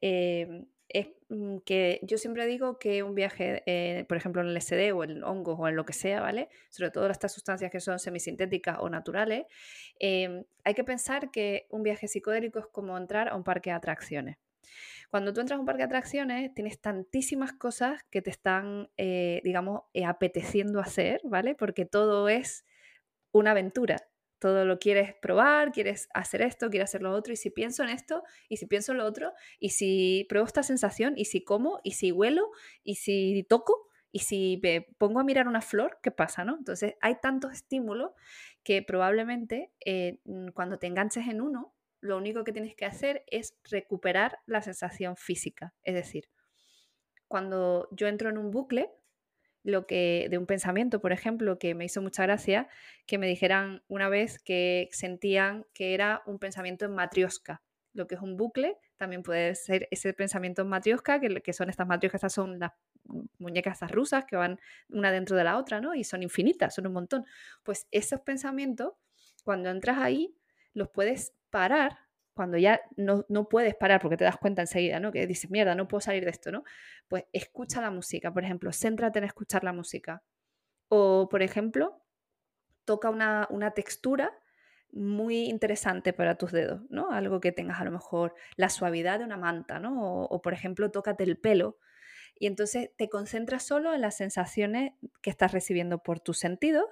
em, 0.00 0.66
es 0.88 1.08
que 1.64 2.00
yo 2.02 2.18
siempre 2.18 2.46
digo 2.46 2.78
que 2.78 3.02
un 3.02 3.14
viaje, 3.14 3.62
eh, 3.66 4.04
por 4.08 4.16
ejemplo, 4.16 4.42
en 4.42 4.48
el 4.48 4.56
SD 4.56 4.92
o 4.92 5.04
en 5.04 5.22
hongos 5.22 5.56
o 5.58 5.68
en 5.68 5.76
lo 5.76 5.84
que 5.84 5.92
sea, 5.92 6.20
¿vale? 6.20 6.48
Sobre 6.70 6.90
todo 6.90 7.08
estas 7.08 7.32
sustancias 7.32 7.70
que 7.70 7.80
son 7.80 7.98
semisintéticas 7.98 8.78
o 8.80 8.88
naturales, 8.88 9.46
em, 10.00 10.44
hay 10.64 10.74
que 10.74 10.84
pensar 10.84 11.30
que 11.30 11.66
un 11.70 11.82
viaje 11.82 12.08
psicodélico 12.08 12.58
es 12.58 12.66
como 12.66 12.96
entrar 12.98 13.28
a 13.28 13.36
un 13.36 13.44
parque 13.44 13.70
de 13.70 13.76
atracciones. 13.76 14.38
Cuando 15.10 15.32
tú 15.32 15.40
entras 15.40 15.56
a 15.58 15.60
un 15.60 15.66
parque 15.66 15.80
de 15.80 15.86
atracciones, 15.86 16.54
tienes 16.54 16.80
tantísimas 16.80 17.52
cosas 17.52 18.02
que 18.10 18.22
te 18.22 18.30
están, 18.30 18.90
eh, 18.96 19.40
digamos, 19.44 19.82
eh, 19.94 20.04
apeteciendo 20.04 20.80
hacer, 20.80 21.20
¿vale? 21.24 21.54
Porque 21.54 21.84
todo 21.84 22.28
es 22.28 22.64
una 23.32 23.52
aventura 23.52 24.09
todo 24.40 24.64
lo 24.64 24.78
quieres 24.78 25.14
probar, 25.14 25.70
quieres 25.70 26.08
hacer 26.14 26.42
esto, 26.42 26.70
quieres 26.70 26.90
hacer 26.90 27.02
lo 27.02 27.12
otro, 27.12 27.32
y 27.32 27.36
si 27.36 27.50
pienso 27.50 27.84
en 27.84 27.90
esto, 27.90 28.24
y 28.48 28.56
si 28.56 28.66
pienso 28.66 28.92
en 28.92 28.98
lo 28.98 29.04
otro, 29.04 29.32
y 29.60 29.70
si 29.70 30.26
pruebo 30.28 30.46
esta 30.46 30.62
sensación, 30.62 31.14
y 31.16 31.26
si 31.26 31.44
como, 31.44 31.80
y 31.84 31.92
si 31.92 32.10
huelo, 32.10 32.50
y 32.82 32.96
si 32.96 33.46
toco, 33.48 33.88
y 34.10 34.20
si 34.20 34.58
me 34.62 34.88
pongo 34.98 35.20
a 35.20 35.24
mirar 35.24 35.46
una 35.46 35.60
flor, 35.60 35.98
¿qué 36.02 36.10
pasa? 36.10 36.44
¿no? 36.44 36.56
Entonces 36.56 36.94
hay 37.00 37.16
tantos 37.20 37.52
estímulos 37.52 38.10
que 38.64 38.82
probablemente 38.82 39.72
eh, 39.84 40.18
mm, 40.24 40.48
cuando 40.48 40.78
te 40.78 40.86
enganches 40.86 41.28
en 41.28 41.40
uno, 41.40 41.74
lo 42.00 42.16
único 42.16 42.44
que 42.44 42.52
tienes 42.52 42.74
que 42.74 42.86
hacer 42.86 43.24
es 43.26 43.54
recuperar 43.64 44.38
la 44.46 44.62
sensación 44.62 45.16
física. 45.16 45.74
Es 45.82 45.94
decir, 45.94 46.28
cuando 47.28 47.88
yo 47.92 48.08
entro 48.08 48.30
en 48.30 48.38
un 48.38 48.50
bucle, 48.50 48.90
lo 49.62 49.86
que 49.86 50.28
de 50.30 50.38
un 50.38 50.46
pensamiento, 50.46 51.00
por 51.00 51.12
ejemplo, 51.12 51.58
que 51.58 51.74
me 51.74 51.84
hizo 51.84 52.00
mucha 52.02 52.22
gracia, 52.22 52.68
que 53.06 53.18
me 53.18 53.26
dijeran 53.26 53.82
una 53.88 54.08
vez 54.08 54.38
que 54.38 54.88
sentían 54.92 55.66
que 55.74 55.94
era 55.94 56.22
un 56.26 56.38
pensamiento 56.38 56.84
en 56.84 56.94
matriosca. 56.94 57.62
Lo 57.92 58.06
que 58.06 58.14
es 58.14 58.20
un 58.20 58.36
bucle 58.36 58.76
también 58.96 59.22
puede 59.22 59.54
ser 59.54 59.88
ese 59.90 60.12
pensamiento 60.14 60.62
en 60.62 60.68
matriosca, 60.68 61.20
que, 61.20 61.42
que 61.42 61.52
son 61.52 61.68
estas 61.70 61.86
matrioscas, 61.86 62.18
estas 62.20 62.34
son 62.34 62.58
las 62.58 62.72
muñecas 63.38 63.80
rusas 63.90 64.24
que 64.26 64.36
van 64.36 64.58
una 64.88 65.10
dentro 65.10 65.36
de 65.36 65.44
la 65.44 65.56
otra, 65.58 65.80
¿no? 65.80 65.94
Y 65.94 66.04
son 66.04 66.22
infinitas, 66.22 66.74
son 66.74 66.86
un 66.86 66.92
montón. 66.92 67.24
Pues 67.64 67.86
esos 67.90 68.20
pensamientos, 68.20 68.92
cuando 69.44 69.70
entras 69.70 69.98
ahí, 69.98 70.36
los 70.72 70.88
puedes 70.90 71.34
parar 71.50 71.98
cuando 72.40 72.56
ya 72.56 72.80
no, 72.96 73.48
puedes 73.50 73.74
parar 73.74 74.00
porque 74.00 74.16
te 74.16 74.24
das 74.24 74.38
cuenta 74.38 74.62
enseguida, 74.62 74.98
¿no? 74.98 75.12
Que 75.12 75.26
dices, 75.26 75.50
mierda, 75.50 75.74
no 75.74 75.86
puedo 75.86 76.00
salir 76.00 76.24
de 76.24 76.30
esto, 76.30 76.50
¿no? 76.50 76.64
Pues 77.06 77.24
escucha 77.34 77.82
la 77.82 77.90
música, 77.90 78.32
por 78.32 78.42
ejemplo, 78.44 78.70
céntrate 78.72 79.18
en 79.18 79.26
escuchar 79.26 79.62
la 79.62 79.74
música. 79.74 80.22
O, 80.88 81.28
por 81.28 81.42
ejemplo, 81.42 82.02
toca 82.86 83.10
una, 83.10 83.72
textura 83.74 84.32
muy 84.90 85.50
interesante 85.50 86.14
para 86.14 86.36
tus 86.36 86.50
dedos, 86.50 86.80
¿no? 86.88 87.10
Algo 87.10 87.42
que 87.42 87.52
tengas 87.52 87.78
a 87.78 87.84
lo 87.84 87.90
mejor 87.90 88.34
la 88.56 88.70
suavidad 88.70 89.18
de 89.18 89.26
una 89.26 89.36
manta, 89.36 89.78
¿no? 89.78 90.02
O, 90.02 90.24
o, 90.24 90.40
por 90.40 90.54
ejemplo, 90.54 90.90
tócate 90.90 91.24
el 91.24 91.36
pelo 91.36 91.76
y 92.38 92.46
entonces 92.46 92.88
te 92.96 93.10
concentras 93.10 93.66
solo 93.66 93.92
en 93.92 94.00
las 94.00 94.16
sensaciones 94.16 94.94
que 95.20 95.28
estás 95.28 95.52
recibiendo 95.52 96.02
por 96.02 96.20
tus 96.20 96.38
sentidos 96.38 96.86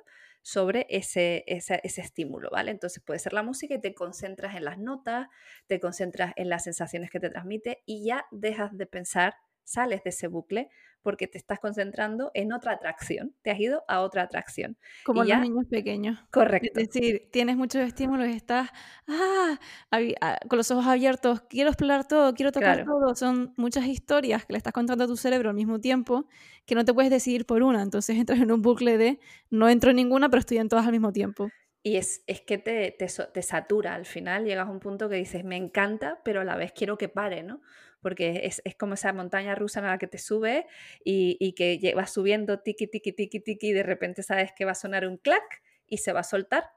sobre 0.49 0.87
ese, 0.89 1.45
ese, 1.47 1.79
ese, 1.85 2.01
estímulo, 2.01 2.49
¿vale? 2.51 2.71
Entonces 2.71 3.03
puede 3.05 3.19
ser 3.19 3.35
la 3.35 3.43
música 3.43 3.75
y 3.75 3.81
te 3.83 3.93
concentras 3.93 4.57
en 4.57 4.65
las 4.65 4.79
notas, 4.79 5.29
te 5.67 5.79
concentras 5.79 6.33
en 6.37 6.49
las 6.49 6.65
sensaciones 6.65 7.11
que 7.11 7.21
te 7.21 7.29
transmite 7.29 7.83
y 7.85 8.07
ya 8.07 8.25
dejas 8.31 8.75
de 8.75 8.87
pensar, 8.87 9.35
sales 9.69 10.03
de 10.03 10.11
ese 10.11 10.29
bucle 10.29 10.69
porque 11.03 11.27
te 11.27 11.39
estás 11.39 11.59
concentrando 11.61 12.31
en 12.35 12.53
otra 12.53 12.73
atracción, 12.73 13.35
te 13.43 13.51
has 13.51 13.61
ido 13.61 13.85
a 13.89 14.01
otra 14.01 14.23
atracción. 14.23 14.77
Como 15.05 15.25
y 15.25 15.29
los 15.29 15.41
niños 15.41 15.67
pequeños. 15.71 16.19
Correcto. 16.31 16.79
Es 16.79 16.89
decir, 16.91 17.29
tienes 17.31 17.57
muchos 17.57 17.83
estímulos 17.83 18.29
y 18.29 18.33
estás 18.33 18.71
ah, 19.07 19.59
ah, 19.91 20.39
con 20.49 20.57
los 20.57 20.71
ojos 20.71 20.87
abiertos, 20.87 21.43
quiero 21.49 21.71
explorar 21.71 22.07
todo, 22.07 22.35
quiero 22.35 22.53
tocar 22.53 22.83
Claro. 22.83 22.93
todo. 22.93 23.15
Son 23.15 23.55
muchas 23.57 23.87
historias 23.87 24.45
que 24.45 24.53
le 24.53 24.59
estás 24.59 24.73
contando 24.73 25.05
a 25.05 25.07
tu 25.07 25.17
cerebro 25.17 25.51
al 25.51 25.55
mismo 25.55 25.81
tiempo 25.81 26.27
que 26.67 26.75
no 26.75 26.85
te 26.85 26.93
puedes 26.93 27.11
decidir 27.11 27.47
por 27.47 27.63
una. 27.63 27.83
Entonces 27.83 28.17
entras 28.17 28.41
en 28.41 28.53
un 28.53 28.61
bucle 28.61 28.99
de 28.99 29.19
no 29.51 29.69
entro 29.69 29.91
en 29.91 29.97
ninguna, 29.97 30.29
pero 30.29 30.41
estoy 30.41 30.59
en 30.59 30.69
todas 30.69 30.85
al 30.87 30.93
mismo 30.93 31.13
tiempo. 31.13 31.49
Y 31.83 31.97
es, 31.97 32.23
es 32.27 32.41
que 32.41 32.59
te, 32.59 32.91
te, 32.99 33.07
te, 33.07 33.43
satura 33.43 33.95
al 33.95 34.05
final, 34.05 34.45
llegas 34.45 34.67
a 34.67 34.71
un 34.71 34.81
punto 34.81 35.09
que 35.09 35.15
dices, 35.15 35.45
me 35.45 35.57
encanta, 35.57 36.21
pero 36.25 36.41
a 36.41 36.45
la 36.45 36.57
vez 36.57 36.73
quiero 36.73 36.99
que 36.99 37.09
pare, 37.09 37.43
¿no? 37.43 37.63
Porque 38.01 38.43
es, 38.45 38.63
es 38.65 38.75
como 38.75 38.95
esa 38.95 39.13
montaña 39.13 39.55
rusa 39.55 39.81
en 39.81 39.87
la 39.87 39.99
que 39.99 40.07
te 40.07 40.19
sube 40.19 40.67
y, 41.05 41.37
y 41.41 41.53
que 41.53 41.93
vas 41.95 42.13
subiendo 42.13 42.61
tiki, 42.61 42.87
tiki, 42.87 43.13
tiki, 43.13 43.41
tiki, 43.41 43.69
y 43.69 43.73
de 43.73 43.83
repente 43.83 44.23
sabes 44.23 44.53
que 44.57 44.65
va 44.65 44.73
a 44.73 44.77
sonar 44.77 45.07
un 45.07 45.17
clac 45.17 45.63
y 45.87 45.99
se 45.99 46.13
va 46.13 46.21
a 46.21 46.25
soltar 46.25 46.71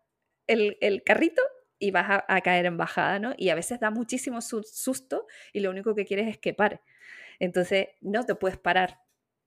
el, 0.47 0.77
el 0.81 1.03
carrito 1.03 1.41
y 1.81 1.91
vas 1.91 2.23
a, 2.27 2.41
caer 2.41 2.67
en 2.67 2.77
bajada, 2.77 3.19
¿no? 3.19 3.33
Y 3.37 3.49
a 3.49 3.55
veces 3.55 3.79
da 3.79 3.89
muchísimo 3.89 4.39
susto 4.41 5.25
y 5.51 5.61
lo 5.61 5.71
único 5.71 5.95
que 5.95 6.05
quieres 6.05 6.27
es 6.27 6.37
que 6.37 6.53
pare. 6.53 6.79
Entonces, 7.39 7.87
no 8.01 8.23
te 8.23 8.35
puedes 8.35 8.59
parar, 8.59 8.99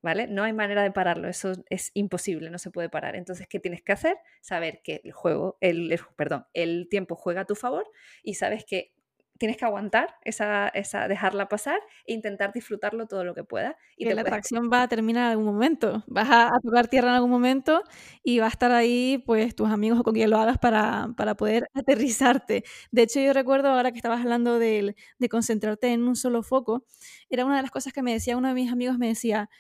¿vale? 0.02 0.26
No 0.26 0.43
hay 0.43 0.52
manera 0.52 0.83
de 0.83 0.90
pararlo, 0.90 1.28
eso 1.28 1.52
es 1.71 1.93
imposible, 1.95 2.50
no 2.50 2.59
se 2.59 2.73
puede 2.73 2.88
parar. 2.88 3.14
Entonces, 3.14 3.47
¿qué 3.47 3.61
tienes 3.61 3.83
que 3.83 3.93
hacer? 3.93 4.16
Saber 4.40 4.83
que 4.83 5.00
el 5.04 5.12
juego, 5.12 5.59
el 5.61 5.97
perdón, 6.16 6.45
el 6.54 6.88
tiempo 6.90 7.14
juega 7.14 7.43
a 7.43 7.45
tu 7.47 7.54
favor 7.54 7.88
y 8.25 8.35
sabes 8.35 8.64
que 8.64 8.93
tienes 9.38 9.57
que 9.57 9.64
aguantar 9.64 10.17
esa, 10.23 10.69
esa, 10.69 11.09
dejarla 11.09 11.49
pasar 11.49 11.81
e 12.07 12.14
intentar 12.14 12.53
disfrutarlo 12.53 13.07
todo 13.07 13.25
lo 13.25 13.35
que 13.35 13.45
puedas. 13.45 13.75
Y 13.97 14.05
que 14.05 14.11
te 14.11 14.14
la 14.14 14.23
puedes... 14.23 14.33
atracción 14.33 14.71
va 14.73 14.83
a 14.83 14.88
terminar 14.88 15.25
en 15.25 15.31
algún 15.33 15.47
momento. 15.47 16.05
Vas 16.07 16.31
a, 16.31 16.47
a, 16.49 16.61
tocar 16.62 16.88
tierra 16.88 17.09
en 17.09 17.14
algún 17.14 17.31
momento 17.31 17.83
y 18.23 18.38
va 18.38 18.47
a 18.47 18.50
estar 18.50 18.71
ahí, 18.73 19.23
pues, 19.26 19.55
tus 19.55 19.69
amigos 19.71 20.00
o 20.00 20.03
con 20.05 20.14
quien 20.14 20.31
lo 20.31 20.38
hagas 20.38 20.59
para, 20.59 21.09
para 21.17 21.35
poder 21.37 21.69
aterrizarte. 21.75 22.64
De 22.91 23.03
hecho, 23.03 23.21
yo 23.21 23.33
recuerdo 23.33 23.69
ahora 23.69 23.91
que 23.91 23.99
estabas 23.99 24.21
hablando 24.21 24.59
de, 24.59 24.95
de 25.19 25.29
concentrarte 25.29 25.93
en 25.93 26.07
un 26.07 26.17
solo 26.17 26.43
foco, 26.43 26.87
era 27.29 27.45
una 27.45 27.57
de 27.57 27.62
las 27.62 27.71
cosas 27.71 27.93
que 27.93 28.03
me 28.03 28.12
decía 28.12 28.37
uno 28.37 28.49
de 28.49 28.55
mis 28.55 28.71
amigos, 28.71 28.99
me 28.99 29.09
decía, 29.09 29.50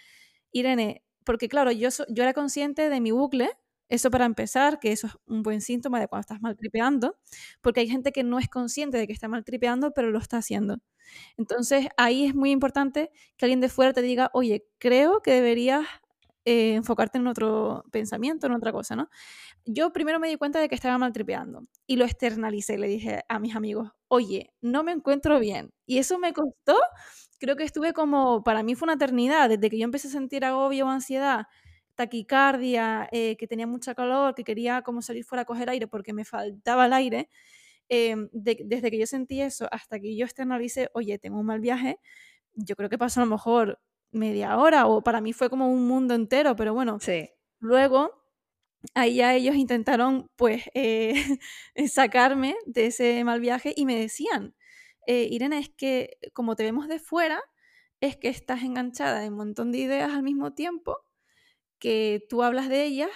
Irene, 0.52 1.02
porque 1.24 1.48
claro, 1.48 1.72
yo, 1.72 1.90
so, 1.90 2.04
yo 2.08 2.22
era 2.22 2.32
consciente 2.32 2.88
de 2.88 3.00
mi 3.00 3.10
bucle, 3.10 3.50
eso 3.88 4.10
para 4.10 4.24
empezar, 4.24 4.78
que 4.80 4.92
eso 4.92 5.06
es 5.08 5.14
un 5.26 5.42
buen 5.42 5.60
síntoma 5.60 6.00
de 6.00 6.08
cuando 6.08 6.22
estás 6.22 6.40
mal 6.40 6.56
tripeando, 6.56 7.16
porque 7.60 7.80
hay 7.80 7.88
gente 7.88 8.12
que 8.12 8.24
no 8.24 8.38
es 8.38 8.48
consciente 8.48 8.98
de 8.98 9.06
que 9.06 9.12
está 9.12 9.28
mal 9.28 9.44
tripeando, 9.44 9.92
pero 9.92 10.10
lo 10.10 10.18
está 10.18 10.38
haciendo. 10.38 10.78
Entonces 11.36 11.88
ahí 11.96 12.24
es 12.26 12.34
muy 12.34 12.50
importante 12.50 13.10
que 13.36 13.46
alguien 13.46 13.60
de 13.60 13.68
fuera 13.68 13.92
te 13.92 14.02
diga, 14.02 14.30
oye, 14.34 14.66
creo 14.78 15.20
que 15.22 15.32
deberías 15.32 15.86
eh, 16.46 16.74
enfocarte 16.74 17.18
en 17.18 17.26
otro 17.26 17.84
pensamiento, 17.90 18.46
en 18.46 18.52
otra 18.52 18.72
cosa, 18.72 18.96
¿no? 18.96 19.08
Yo 19.64 19.92
primero 19.92 20.20
me 20.20 20.28
di 20.28 20.36
cuenta 20.36 20.60
de 20.60 20.68
que 20.68 20.74
estaba 20.74 20.98
mal 20.98 21.12
tripeando 21.12 21.62
y 21.86 21.96
lo 21.96 22.04
externalicé, 22.04 22.78
le 22.78 22.88
dije 22.88 23.22
a 23.28 23.38
mis 23.38 23.56
amigos, 23.56 23.92
oye, 24.08 24.52
no 24.60 24.82
me 24.84 24.92
encuentro 24.92 25.40
bien. 25.40 25.72
Y 25.86 25.98
eso 25.98 26.18
me 26.18 26.34
costó, 26.34 26.76
creo 27.40 27.56
que 27.56 27.64
estuve 27.64 27.94
como, 27.94 28.42
para 28.44 28.62
mí 28.62 28.74
fue 28.74 28.86
una 28.86 28.94
eternidad, 28.94 29.48
desde 29.48 29.70
que 29.70 29.78
yo 29.78 29.84
empecé 29.84 30.08
a 30.08 30.10
sentir 30.12 30.44
agobio 30.44 30.86
o 30.86 30.90
ansiedad, 30.90 31.46
taquicardia, 31.94 33.08
eh, 33.12 33.36
que 33.36 33.46
tenía 33.46 33.66
mucha 33.66 33.94
calor, 33.94 34.34
que 34.34 34.44
quería 34.44 34.82
como 34.82 35.02
salir 35.02 35.24
fuera 35.24 35.42
a 35.42 35.44
coger 35.44 35.70
aire 35.70 35.86
porque 35.86 36.12
me 36.12 36.24
faltaba 36.24 36.86
el 36.86 36.92
aire, 36.92 37.28
eh, 37.88 38.16
de, 38.32 38.58
desde 38.64 38.90
que 38.90 38.98
yo 38.98 39.06
sentí 39.06 39.40
eso 39.42 39.68
hasta 39.70 40.00
que 40.00 40.16
yo 40.16 40.24
externalicé, 40.24 40.90
oye, 40.94 41.18
tengo 41.18 41.38
un 41.40 41.46
mal 41.46 41.60
viaje, 41.60 41.98
yo 42.54 42.76
creo 42.76 42.88
que 42.88 42.98
pasó 42.98 43.20
a 43.20 43.24
lo 43.24 43.30
mejor 43.30 43.80
media 44.12 44.56
hora 44.58 44.86
o 44.86 45.02
para 45.02 45.20
mí 45.20 45.32
fue 45.32 45.50
como 45.50 45.70
un 45.70 45.86
mundo 45.88 46.14
entero, 46.14 46.56
pero 46.56 46.74
bueno, 46.74 46.98
sí. 47.00 47.30
luego 47.60 48.24
ahí 48.94 49.16
ya 49.16 49.34
ellos 49.34 49.56
intentaron 49.56 50.30
pues 50.36 50.64
eh, 50.74 51.14
sacarme 51.88 52.56
de 52.66 52.86
ese 52.86 53.24
mal 53.24 53.40
viaje 53.40 53.72
y 53.76 53.86
me 53.86 53.98
decían, 53.98 54.54
eh, 55.06 55.28
Irene, 55.30 55.58
es 55.58 55.70
que 55.70 56.18
como 56.32 56.56
te 56.56 56.64
vemos 56.64 56.88
de 56.88 56.98
fuera, 56.98 57.40
es 58.00 58.16
que 58.16 58.28
estás 58.28 58.62
enganchada 58.62 59.24
en 59.24 59.32
un 59.32 59.38
montón 59.38 59.72
de 59.72 59.78
ideas 59.78 60.12
al 60.12 60.22
mismo 60.22 60.54
tiempo 60.54 61.03
que 61.84 62.24
tú 62.30 62.42
hablas 62.42 62.70
de 62.70 62.82
ellas, 62.82 63.10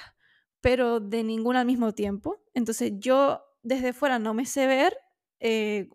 pero 0.60 1.00
de 1.00 1.24
ninguna 1.24 1.60
al 1.60 1.66
mismo 1.66 1.94
tiempo. 1.94 2.44
Entonces 2.52 2.92
yo 2.98 3.42
desde 3.62 3.94
fuera 3.94 4.18
no 4.18 4.34
me 4.34 4.44
sé 4.44 4.66
ver, 4.66 4.94
eh, 5.40 5.88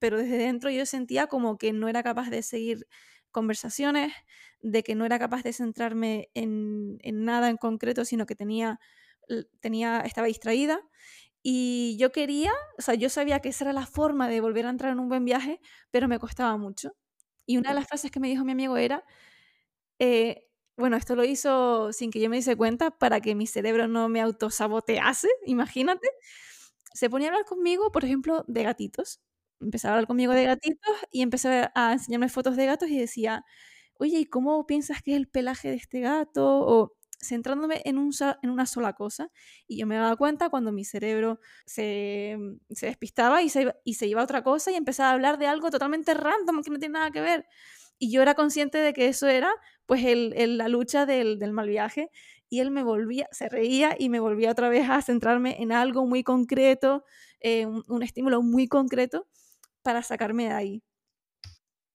pero 0.00 0.18
desde 0.18 0.36
dentro 0.38 0.68
yo 0.70 0.84
sentía 0.86 1.28
como 1.28 1.56
que 1.56 1.72
no 1.72 1.86
era 1.86 2.02
capaz 2.02 2.28
de 2.30 2.42
seguir 2.42 2.88
conversaciones, 3.30 4.12
de 4.60 4.82
que 4.82 4.96
no 4.96 5.04
era 5.04 5.20
capaz 5.20 5.44
de 5.44 5.52
centrarme 5.52 6.30
en, 6.34 6.98
en 7.02 7.24
nada 7.24 7.48
en 7.48 7.58
concreto, 7.58 8.04
sino 8.04 8.26
que 8.26 8.34
tenía, 8.34 8.80
tenía, 9.60 10.00
estaba 10.00 10.26
distraída. 10.26 10.80
Y 11.44 11.96
yo 12.00 12.10
quería, 12.10 12.50
o 12.76 12.82
sea, 12.82 12.96
yo 12.96 13.08
sabía 13.08 13.38
que 13.38 13.50
esa 13.50 13.66
era 13.66 13.72
la 13.72 13.86
forma 13.86 14.28
de 14.28 14.40
volver 14.40 14.66
a 14.66 14.70
entrar 14.70 14.90
en 14.90 14.98
un 14.98 15.08
buen 15.08 15.24
viaje, 15.24 15.60
pero 15.92 16.08
me 16.08 16.18
costaba 16.18 16.56
mucho. 16.56 16.96
Y 17.46 17.56
una 17.58 17.68
de 17.68 17.76
las 17.76 17.86
frases 17.86 18.10
que 18.10 18.18
me 18.18 18.26
dijo 18.28 18.44
mi 18.44 18.50
amigo 18.50 18.76
era, 18.78 19.04
eh, 20.00 20.45
bueno, 20.76 20.96
esto 20.96 21.16
lo 21.16 21.24
hizo 21.24 21.92
sin 21.92 22.10
que 22.10 22.20
yo 22.20 22.28
me 22.30 22.36
diese 22.36 22.56
cuenta 22.56 22.90
para 22.90 23.20
que 23.20 23.34
mi 23.34 23.46
cerebro 23.46 23.88
no 23.88 24.08
me 24.08 24.20
autosabotease, 24.20 25.28
imagínate. 25.46 26.08
Se 26.94 27.10
ponía 27.10 27.28
a 27.28 27.30
hablar 27.32 27.44
conmigo, 27.46 27.92
por 27.92 28.04
ejemplo, 28.04 28.44
de 28.48 28.62
gatitos. 28.64 29.20
Empezaba 29.60 29.94
a 29.94 29.96
hablar 29.96 30.06
conmigo 30.08 30.32
de 30.32 30.44
gatitos 30.44 30.96
y 31.12 31.22
empezó 31.22 31.48
a 31.74 31.92
enseñarme 31.92 32.28
fotos 32.28 32.56
de 32.56 32.66
gatos 32.66 32.88
y 32.90 32.98
decía, 32.98 33.44
oye, 33.94 34.18
¿y 34.20 34.26
cómo 34.26 34.66
piensas 34.66 35.02
que 35.02 35.12
es 35.12 35.16
el 35.18 35.28
pelaje 35.28 35.68
de 35.70 35.76
este 35.76 36.00
gato? 36.00 36.44
O 36.60 36.92
centrándome 37.20 37.80
en, 37.86 37.98
un, 37.98 38.12
en 38.42 38.50
una 38.50 38.66
sola 38.66 38.92
cosa. 38.94 39.30
Y 39.66 39.78
yo 39.78 39.86
me 39.86 39.96
daba 39.96 40.16
cuenta 40.16 40.50
cuando 40.50 40.72
mi 40.72 40.84
cerebro 40.84 41.40
se, 41.66 42.36
se 42.70 42.86
despistaba 42.86 43.42
y 43.42 43.48
se, 43.48 43.74
y 43.84 43.94
se 43.94 44.06
iba 44.06 44.20
a 44.20 44.24
otra 44.24 44.42
cosa 44.44 44.70
y 44.70 44.74
empezaba 44.76 45.10
a 45.10 45.12
hablar 45.14 45.38
de 45.38 45.46
algo 45.46 45.70
totalmente 45.70 46.14
random 46.14 46.62
que 46.62 46.70
no 46.70 46.78
tiene 46.78 46.94
nada 46.94 47.10
que 47.10 47.20
ver 47.22 47.46
y 47.98 48.10
yo 48.12 48.22
era 48.22 48.34
consciente 48.34 48.78
de 48.78 48.92
que 48.92 49.08
eso 49.08 49.28
era 49.28 49.50
pues 49.86 50.04
el, 50.04 50.58
la 50.58 50.68
lucha 50.68 51.06
del, 51.06 51.38
del, 51.38 51.52
mal 51.52 51.68
viaje 51.68 52.10
y 52.48 52.60
él 52.60 52.70
me 52.70 52.82
volvía, 52.82 53.28
se 53.32 53.48
reía 53.48 53.96
y 53.98 54.08
me 54.08 54.20
volvía 54.20 54.50
otra 54.50 54.68
vez 54.68 54.88
a 54.88 55.02
centrarme 55.02 55.56
en 55.60 55.72
algo 55.72 56.06
muy 56.06 56.22
concreto, 56.22 57.04
eh, 57.40 57.66
un, 57.66 58.02
estímulo 58.02 58.42
muy 58.42 58.68
concreto 58.68 59.26
para 59.82 60.02
sacarme 60.02 60.44
de 60.44 60.52
ahí. 60.52 60.82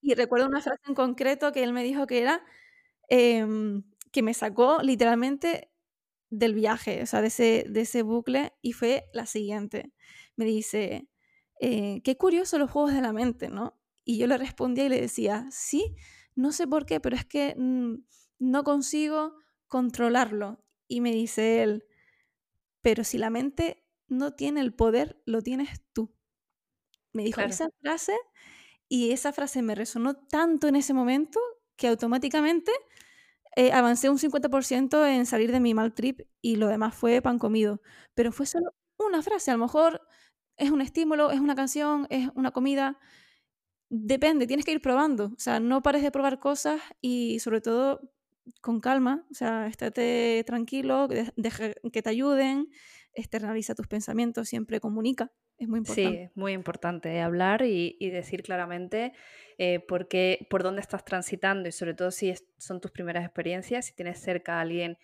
Y 0.01 0.15
recuerdo 0.15 0.47
una 0.47 0.61
frase 0.61 0.81
en 0.87 0.95
concreto 0.95 1.51
que 1.51 1.63
él 1.63 1.73
me 1.73 1.83
dijo 1.83 2.07
que 2.07 2.21
era 2.21 2.43
eh, 3.09 3.45
que 4.11 4.21
me 4.21 4.33
sacó 4.33 4.81
literalmente 4.81 5.71
del 6.29 6.53
viaje, 6.53 7.03
o 7.03 7.05
sea, 7.05 7.21
de 7.21 7.27
ese, 7.27 7.65
de 7.69 7.81
ese 7.81 8.03
bucle 8.03 8.53
y 8.61 8.73
fue 8.73 9.09
la 9.13 9.25
siguiente. 9.25 9.91
Me 10.35 10.45
dice, 10.45 11.07
eh, 11.59 12.01
qué 12.03 12.17
curioso 12.17 12.57
los 12.57 12.71
juegos 12.71 12.93
de 12.93 13.01
la 13.01 13.13
mente, 13.13 13.49
¿no? 13.49 13.77
Y 14.03 14.17
yo 14.17 14.27
le 14.27 14.37
respondía 14.37 14.85
y 14.85 14.89
le 14.89 15.01
decía, 15.01 15.47
sí, 15.51 15.95
no 16.35 16.51
sé 16.51 16.67
por 16.67 16.85
qué, 16.85 16.99
pero 16.99 17.15
es 17.15 17.25
que 17.25 17.55
mmm, 17.57 17.95
no 18.39 18.63
consigo 18.63 19.35
controlarlo. 19.67 20.63
Y 20.87 21.01
me 21.01 21.11
dice 21.11 21.63
él, 21.63 21.85
pero 22.81 23.03
si 23.03 23.17
la 23.17 23.29
mente 23.29 23.85
no 24.07 24.33
tiene 24.33 24.61
el 24.61 24.73
poder, 24.73 25.21
lo 25.25 25.41
tienes 25.41 25.81
tú. 25.93 26.13
Me 27.13 27.23
dijo 27.23 27.35
claro. 27.35 27.49
esa 27.49 27.69
frase 27.81 28.13
y 28.87 29.11
esa 29.11 29.31
frase 29.31 29.61
me 29.61 29.75
resonó 29.75 30.15
tanto 30.15 30.67
en 30.67 30.75
ese 30.75 30.93
momento 30.93 31.39
que 31.77 31.87
automáticamente 31.87 32.71
eh, 33.55 33.71
avancé 33.71 34.09
un 34.09 34.17
50% 34.17 35.05
en 35.07 35.25
salir 35.25 35.51
de 35.51 35.59
mi 35.59 35.73
mal 35.73 35.93
trip 35.93 36.21
y 36.41 36.55
lo 36.55 36.67
demás 36.67 36.95
fue 36.95 37.21
pan 37.21 37.39
comido. 37.39 37.81
Pero 38.13 38.31
fue 38.31 38.45
solo 38.45 38.73
una 38.97 39.21
frase, 39.21 39.51
a 39.51 39.55
lo 39.55 39.63
mejor 39.63 40.01
es 40.57 40.71
un 40.71 40.81
estímulo, 40.81 41.31
es 41.31 41.39
una 41.39 41.55
canción, 41.55 42.07
es 42.09 42.29
una 42.35 42.51
comida, 42.51 42.99
Depende, 43.93 44.47
tienes 44.47 44.65
que 44.65 44.71
ir 44.71 44.81
probando. 44.81 45.25
O 45.35 45.39
sea, 45.39 45.59
no 45.59 45.81
pares 45.81 46.01
de 46.01 46.11
probar 46.11 46.39
cosas 46.39 46.81
y 47.01 47.39
sobre 47.39 47.59
todo 47.59 47.99
con 48.61 48.79
calma. 48.79 49.25
O 49.29 49.33
sea, 49.33 49.67
estate 49.67 50.45
tranquilo, 50.45 51.09
deja 51.35 51.73
que 51.91 52.01
te 52.01 52.09
ayuden, 52.09 52.69
externaliza 53.13 53.75
tus 53.75 53.87
pensamientos, 53.87 54.47
siempre 54.47 54.79
comunica. 54.79 55.33
Es 55.57 55.67
muy 55.67 55.79
importante. 55.79 56.09
Sí, 56.09 56.17
es 56.23 56.37
muy 56.37 56.53
importante 56.53 57.19
hablar 57.19 57.63
y, 57.63 57.97
y 57.99 58.11
decir 58.11 58.43
claramente 58.43 59.11
eh, 59.57 59.81
por, 59.81 60.07
qué, 60.07 60.47
por 60.49 60.63
dónde 60.63 60.79
estás 60.79 61.03
transitando 61.03 61.67
y 61.67 61.73
sobre 61.73 61.93
todo 61.93 62.11
si 62.11 62.29
es, 62.29 62.45
son 62.57 62.79
tus 62.79 62.91
primeras 62.91 63.25
experiencias, 63.25 63.87
si 63.87 63.93
tienes 63.93 64.19
cerca 64.19 64.57
a 64.57 64.61
alguien 64.61 64.97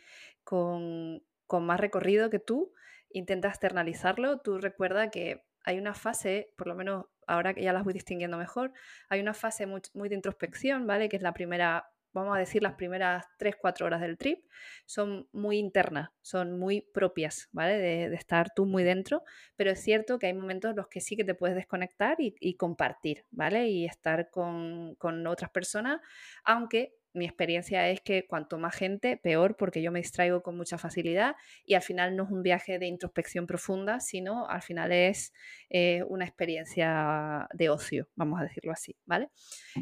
con, 0.46 1.22
con 1.46 1.66
más 1.66 1.82
recorrido 1.82 2.30
que 2.30 2.40
tú, 2.40 2.72
intenta 3.12 3.50
externalizarlo, 3.50 4.40
tú 4.40 4.60
recuerda 4.60 5.12
que 5.12 5.44
hay 5.68 5.78
una 5.78 5.94
fase, 5.94 6.54
por 6.56 6.68
lo 6.68 6.76
menos 6.76 7.08
ahora 7.28 7.54
que 7.54 7.62
ya 7.62 7.74
las 7.74 7.84
voy 7.84 7.92
distinguiendo 7.94 8.38
mejor, 8.38 8.72
hay 9.10 9.20
una 9.20 9.34
fase 9.34 9.66
muy, 9.66 10.08
de 10.08 10.16
introspección, 10.16 10.88
¿vale? 10.88 11.10
Que 11.10 11.18
es 11.18 11.22
la 11.22 11.34
primera 11.34 11.90
vamos 12.14 12.36
a 12.36 12.40
decir, 12.40 12.64
las 12.64 12.74
primeras 12.74 13.26
3-4 13.38 13.86
horas 13.86 14.02
del 14.02 14.18
trip 14.18 14.44
son 14.88 15.28
muy 15.34 15.60
internas, 15.60 16.10
son 16.22 16.58
muy 16.58 16.82
propias, 16.82 17.48
¿vale? 17.52 17.78
De, 17.78 18.16
estar 18.16 18.52
tú 18.56 18.66
muy 18.66 18.84
dentro, 18.84 19.24
pero 19.56 19.70
es 19.70 19.82
cierto 19.82 20.18
que 20.18 20.26
hay 20.26 20.34
momentos 20.34 20.72
en 20.72 20.78
los 20.78 20.88
que 20.88 21.00
sí 21.00 21.16
que 21.16 21.26
te 21.26 21.36
puedes 21.36 21.56
desconectar 21.56 22.16
y, 22.18 22.56
compartir, 22.56 23.26
¿vale? 23.30 23.68
Y 23.68 23.86
estar 23.86 24.32
con, 24.32 24.96
con 24.96 25.28
otras 25.28 25.52
personas, 25.52 26.02
aunque 26.44 26.96
mi 27.14 27.26
experiencia 27.26 27.90
es 27.90 28.02
que 28.02 28.28
cuanto 28.28 28.58
más 28.58 28.76
gente, 28.76 29.18
peor, 29.18 29.58
porque 29.58 29.82
yo 29.82 29.92
me 29.92 30.00
distraigo 30.00 30.44
con 30.44 30.56
mucha 30.56 30.78
facilidad 30.78 31.36
y 31.66 31.74
al 31.74 31.82
final 31.82 32.16
no 32.16 32.24
es 32.24 32.32
un 32.32 32.44
viaje 32.44 32.80
de 32.80 32.88
introspección 32.88 33.48
profunda, 33.48 34.00
sino 34.00 34.48
al 34.48 34.62
final 34.62 34.92
es 34.92 35.34
eh, 35.70 36.04
una 36.08 36.26
experiencia 36.26 37.48
de 37.54 37.70
ocio, 37.70 38.08
vamos 38.16 38.40
a 38.40 38.44
decirlo 38.44 38.72
así, 38.72 38.96
¿vale? 39.06 39.30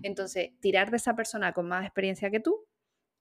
Entonces, 0.04 0.52
tirar 0.62 0.92
de 0.92 0.98
esa 0.98 1.16
persona 1.16 1.54
con 1.54 1.68
más 1.68 1.86
experiencia 1.86 2.32
que 2.32 2.40
tú, 2.40 2.66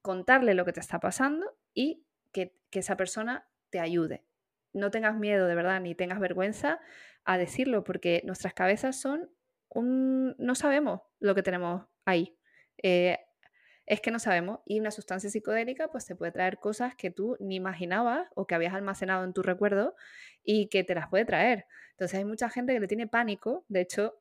contarle 0.03 0.55
lo 0.55 0.65
que 0.65 0.73
te 0.73 0.81
está 0.81 1.01
pasando 1.01 1.57
y 1.73 2.05
que, 2.33 2.55
que 2.71 2.81
esa 2.81 2.97
persona 2.97 3.49
te 3.71 3.81
ayude. 3.81 4.25
No 4.73 4.91
tengas 4.91 5.17
miedo 5.17 5.47
de 5.47 5.55
verdad 5.55 5.81
ni 5.81 5.95
tengas 5.95 6.21
vergüenza 6.21 6.81
a 7.25 7.39
decirlo, 7.39 7.85
porque 7.85 8.23
nuestras 8.25 8.55
cabezas 8.55 9.01
son 9.01 9.31
un... 9.69 10.35
no 10.39 10.55
sabemos 10.55 11.01
lo 11.21 11.35
que 11.35 11.43
tenemos 11.43 11.87
ahí. 12.05 12.37
Eh, 12.83 13.19
es 13.87 14.01
que 14.01 14.11
no 14.11 14.19
sabemos. 14.19 14.61
Y 14.67 14.81
una 14.81 14.91
sustancia 14.91 15.31
psicodélica 15.31 15.89
pues 15.89 16.07
te 16.07 16.17
puede 16.17 16.33
traer 16.33 16.59
cosas 16.59 16.95
que 16.95 17.11
tú 17.11 17.37
ni 17.41 17.57
imaginabas 17.57 18.29
o 18.35 18.47
que 18.47 18.55
habías 18.55 18.75
almacenado 18.75 19.25
en 19.25 19.33
tu 19.33 19.43
recuerdo 19.43 19.95
y 20.43 20.69
que 20.69 20.85
te 20.85 20.95
las 20.95 21.09
puede 21.09 21.25
traer. 21.25 21.67
Entonces 21.93 22.19
hay 22.19 22.25
mucha 22.25 22.49
gente 22.51 22.73
que 22.73 22.81
le 22.81 22.89
tiene 22.89 23.07
pánico. 23.07 23.65
De 23.69 23.81
hecho, 23.81 24.21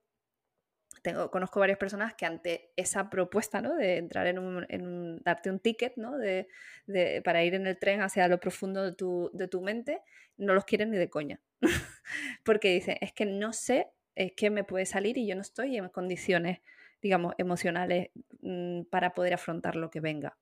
tengo, 1.01 1.32
conozco 1.32 1.60
varias 1.60 1.77
personas 1.77 2.13
que 2.13 2.25
ante 2.25 2.72
esa 2.75 3.10
propuesta 3.10 3.62
¿no? 3.62 3.75
de 3.75 3.98
entrar 3.98 4.27
en 4.27 4.39
un, 4.39 5.22
darte 5.24 5.50
un 5.50 5.60
ticket 5.60 5.98
¿no? 5.98 6.17
de, 6.17 6.48
para 7.24 7.43
ir 7.43 7.55
en 7.55 7.67
el 7.67 7.77
tren 7.79 8.01
hacia 8.01 8.27
lo 8.27 8.39
profundo 8.39 8.84
de 8.84 8.93
tu, 8.93 9.29
de 9.34 9.48
tu 9.48 9.62
mente, 9.62 10.01
no 10.38 10.53
los 10.53 10.65
quieren 10.65 10.91
ni 10.91 10.98
de 10.98 11.10
coña. 11.10 11.41
Porque 12.43 12.70
dicen, 12.74 12.98
es 13.01 13.13
que 13.13 13.25
no 13.25 13.53
sé 13.53 13.91
es 14.15 14.34
que 14.34 14.50
me 14.50 14.63
puede 14.63 14.86
salir 14.86 15.17
y 15.17 15.27
yo 15.27 15.36
no 15.36 15.41
estoy 15.41 15.77
en 15.77 15.89
condiciones 15.89 16.60
digamos, 17.03 17.36
emocionales 17.38 18.10
mm, 18.41 18.83
para 18.89 19.13
poder 19.13 19.36
afrontar 19.36 19.75
lo 19.75 19.91
que 19.91 20.00
venga. 20.00 20.36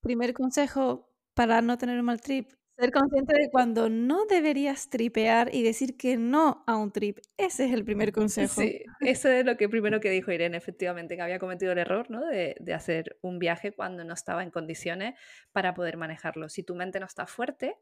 Primer 0.00 0.34
consejo 0.34 1.10
para 1.34 1.62
no 1.62 1.78
tener 1.78 1.98
un 1.98 2.04
mal 2.04 2.20
trip, 2.20 2.50
ser 2.78 2.90
consciente 2.90 3.34
de 3.38 3.50
cuando 3.50 3.88
no 3.88 4.24
deberías 4.26 4.90
tripear 4.90 5.54
y 5.54 5.62
decir 5.62 5.96
que 5.96 6.16
no 6.16 6.64
a 6.66 6.76
un 6.76 6.90
trip. 6.90 7.18
Ese 7.36 7.66
es 7.66 7.72
el 7.72 7.84
primer 7.84 8.12
consejo. 8.12 8.60
Sí, 8.60 8.82
eso 9.00 9.28
es 9.28 9.44
lo 9.44 9.56
que 9.56 9.68
primero 9.68 10.00
que 10.00 10.10
dijo 10.10 10.32
Irene, 10.32 10.56
efectivamente, 10.56 11.16
que 11.16 11.22
había 11.22 11.38
cometido 11.38 11.72
el 11.72 11.78
error 11.78 12.10
¿no? 12.10 12.26
de, 12.26 12.56
de 12.58 12.74
hacer 12.74 13.18
un 13.20 13.38
viaje 13.38 13.72
cuando 13.72 14.04
no 14.04 14.14
estaba 14.14 14.42
en 14.42 14.50
condiciones 14.50 15.14
para 15.52 15.74
poder 15.74 15.96
manejarlo. 15.96 16.48
Si 16.48 16.62
tu 16.62 16.74
mente 16.74 16.98
no 16.98 17.06
está 17.06 17.26
fuerte, 17.26 17.76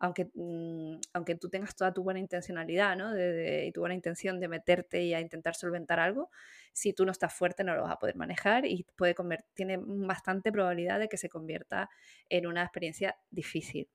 aunque, 0.00 0.30
mm, 0.34 0.98
aunque 1.12 1.34
tú 1.36 1.48
tengas 1.50 1.76
toda 1.76 1.92
tu 1.92 2.02
buena 2.02 2.18
intencionalidad 2.18 2.96
¿no? 2.96 3.12
y 3.16 3.70
tu 3.70 3.80
buena 3.80 3.94
intención 3.94 4.40
de 4.40 4.48
meterte 4.48 5.02
y 5.02 5.14
a 5.14 5.20
intentar 5.20 5.54
solventar 5.54 6.00
algo, 6.00 6.30
si 6.72 6.94
tú 6.94 7.04
no 7.04 7.12
estás 7.12 7.34
fuerte 7.34 7.62
no 7.64 7.74
lo 7.74 7.82
vas 7.82 7.92
a 7.92 7.98
poder 7.98 8.16
manejar 8.16 8.64
y 8.64 8.86
puede 8.96 9.14
tiene 9.54 9.78
bastante 9.78 10.50
probabilidad 10.50 10.98
de 10.98 11.08
que 11.08 11.18
se 11.18 11.28
convierta 11.28 11.90
en 12.30 12.46
una 12.46 12.62
experiencia 12.62 13.18
difícil. 13.30 13.88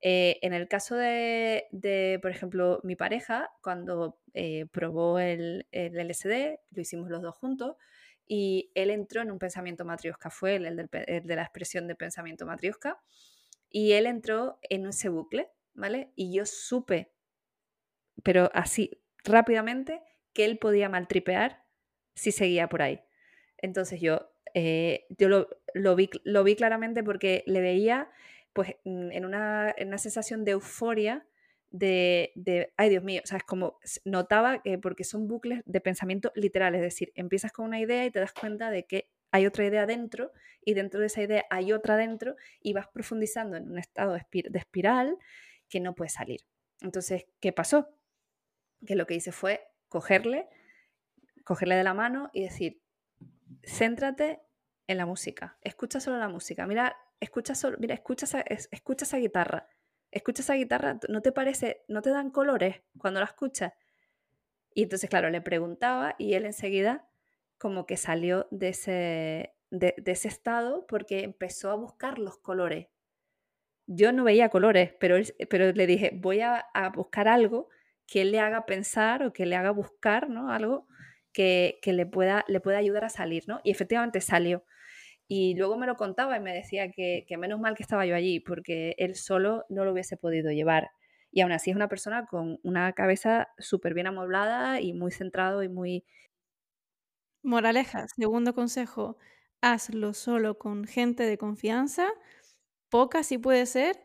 Eh, 0.00 0.38
en 0.42 0.52
el 0.52 0.68
caso 0.68 0.94
de, 0.96 2.18
por 2.20 2.30
ejemplo, 2.30 2.80
mi 2.84 2.94
pareja, 2.94 3.50
cuando 3.62 4.20
eh, 4.34 4.66
probó 4.70 5.18
el, 5.18 5.66
LSD, 5.72 6.60
lo 6.70 6.82
hicimos 6.82 7.08
los 7.08 7.22
dos 7.22 7.34
juntos, 7.34 7.76
y 8.26 8.70
él 8.74 8.90
entró 8.90 9.22
en 9.22 9.30
un 9.30 9.38
pensamiento 9.38 9.86
matriosca, 9.86 10.28
fue 10.28 10.56
el, 10.56 10.66
el 10.66 11.26
de 11.26 11.36
la 11.36 11.42
expresión 11.42 11.88
de 11.88 11.94
pensamiento 11.94 12.44
matriosca, 12.44 13.00
y 13.70 13.92
él 13.92 14.06
entró 14.06 14.58
en 14.62 14.86
ese 14.86 15.08
bucle, 15.08 15.50
¿vale? 15.74 16.12
Y 16.14 16.34
yo 16.34 16.46
supe, 16.46 17.12
pero 18.22 18.50
así 18.54 19.02
rápidamente, 19.24 20.02
que 20.32 20.44
él 20.44 20.58
podía 20.58 20.88
maltripear 20.88 21.64
si 22.14 22.32
seguía 22.32 22.68
por 22.68 22.82
ahí. 22.82 23.00
Entonces 23.58 24.00
yo, 24.00 24.30
eh, 24.54 25.06
yo 25.10 25.28
lo, 25.28 25.96
vi, 25.96 26.10
lo 26.24 26.44
vi 26.44 26.56
claramente 26.56 27.02
porque 27.02 27.44
le 27.46 27.60
veía 27.60 28.10
pues 28.52 28.74
mm, 28.84 29.12
en 29.12 29.24
una, 29.24 29.74
en 29.76 29.88
una 29.88 29.98
sensación 29.98 30.44
de 30.44 30.52
euforia, 30.52 31.26
de, 31.70 32.32
de, 32.34 32.72
ay 32.76 32.88
Dios 32.88 33.04
mío, 33.04 33.20
o 33.22 33.26
sea, 33.26 33.38
es 33.38 33.44
como 33.44 33.78
notaba 34.04 34.62
que 34.62 34.78
porque 34.78 35.04
son 35.04 35.28
bucles 35.28 35.62
de 35.66 35.80
pensamiento 35.80 36.32
literal, 36.34 36.74
es 36.74 36.80
decir, 36.80 37.12
empiezas 37.14 37.52
con 37.52 37.66
una 37.66 37.78
idea 37.78 38.06
y 38.06 38.10
te 38.10 38.20
das 38.20 38.32
cuenta 38.32 38.70
de 38.70 38.84
que 38.86 39.10
hay 39.30 39.46
otra 39.46 39.66
idea 39.66 39.86
dentro 39.86 40.32
y 40.64 40.74
dentro 40.74 41.00
de 41.00 41.06
esa 41.06 41.22
idea 41.22 41.44
hay 41.50 41.72
otra 41.72 41.96
dentro 41.96 42.36
y 42.60 42.72
vas 42.72 42.88
profundizando 42.88 43.56
en 43.56 43.70
un 43.70 43.78
estado 43.78 44.12
de 44.14 44.58
espiral 44.58 45.16
que 45.68 45.80
no 45.80 45.94
puede 45.94 46.10
salir. 46.10 46.40
Entonces, 46.80 47.26
¿qué 47.40 47.52
pasó? 47.52 47.88
Que 48.86 48.94
lo 48.94 49.06
que 49.06 49.14
hice 49.14 49.32
fue 49.32 49.66
cogerle, 49.88 50.48
cogerle 51.44 51.76
de 51.76 51.84
la 51.84 51.94
mano 51.94 52.30
y 52.32 52.42
decir, 52.42 52.80
céntrate 53.64 54.40
en 54.86 54.96
la 54.96 55.06
música, 55.06 55.58
escucha 55.62 56.00
solo 56.00 56.18
la 56.18 56.28
música, 56.28 56.66
mira, 56.66 56.96
escucha 57.20 57.54
solo, 57.54 57.76
mira, 57.78 57.94
escucha 57.94 58.24
esa, 58.24 58.40
escucha 58.40 59.04
esa 59.04 59.18
guitarra, 59.18 59.68
escucha 60.10 60.42
esa 60.42 60.54
guitarra, 60.54 60.98
¿no 61.08 61.20
te 61.20 61.32
parece, 61.32 61.84
no 61.88 62.00
te 62.00 62.10
dan 62.10 62.30
colores 62.30 62.82
cuando 62.96 63.20
la 63.20 63.26
escuchas? 63.26 63.72
Y 64.74 64.84
entonces, 64.84 65.10
claro, 65.10 65.28
le 65.30 65.40
preguntaba 65.40 66.14
y 66.18 66.34
él 66.34 66.46
enseguida 66.46 67.07
como 67.58 67.86
que 67.86 67.96
salió 67.96 68.46
de 68.50 68.68
ese, 68.68 69.54
de, 69.70 69.94
ese 70.06 70.28
estado 70.28 70.86
porque 70.86 71.24
empezó 71.24 71.70
a 71.70 71.74
buscar 71.74 72.18
los 72.18 72.38
colores. 72.38 72.88
Yo 73.86 74.12
no 74.12 74.24
veía 74.24 74.48
colores, 74.48 74.94
pero, 75.00 75.16
pero 75.50 75.72
le 75.72 75.86
dije, 75.86 76.12
voy 76.14 76.40
a, 76.40 76.64
buscar 76.94 77.26
algo 77.26 77.68
que 78.06 78.24
le 78.24 78.38
haga 78.38 78.66
pensar 78.66 79.22
o 79.22 79.32
que 79.32 79.46
le 79.46 79.56
haga 79.56 79.70
buscar, 79.70 80.28
¿no? 80.28 80.50
Algo 80.50 80.86
que, 81.32 81.80
le, 81.84 82.06
pueda, 82.06 82.44
le 82.48 82.60
pueda 82.60 82.78
ayudar 82.78 83.04
a 83.04 83.08
salir, 83.08 83.44
¿no? 83.46 83.60
Y 83.64 83.70
efectivamente 83.70 84.20
salió. 84.20 84.64
Y 85.26 85.54
luego 85.56 85.76
me 85.76 85.86
lo 85.86 85.96
contaba 85.96 86.36
y 86.36 86.40
me 86.40 86.54
decía 86.54 86.90
que, 86.90 87.24
que, 87.28 87.36
menos 87.36 87.60
mal 87.60 87.74
que 87.74 87.82
estaba 87.82 88.06
yo 88.06 88.14
allí, 88.14 88.40
porque 88.40 88.94
él 88.98 89.14
solo 89.14 89.64
no 89.68 89.84
lo 89.84 89.92
hubiese 89.92 90.16
podido 90.16 90.50
llevar. 90.52 90.90
Y 91.30 91.42
aún 91.42 91.52
así 91.52 91.70
es 91.70 91.76
una 91.76 91.88
persona 91.88 92.26
con 92.26 92.58
una 92.62 92.92
cabeza 92.92 93.48
súper 93.58 93.94
bien 93.94 94.06
amueblada 94.06 94.80
y 94.80 94.94
muy 94.94 95.12
centrado 95.12 95.62
y 95.62 95.68
muy, 95.68 96.04
Moraleja, 97.42 98.06
segundo 98.08 98.54
consejo, 98.54 99.16
hazlo 99.60 100.12
solo 100.14 100.58
con 100.58 100.84
gente 100.84 101.24
de 101.24 101.38
confianza, 101.38 102.08
poca 102.90 103.22
si 103.24 103.38
puede 103.38 103.66
ser, 103.66 103.96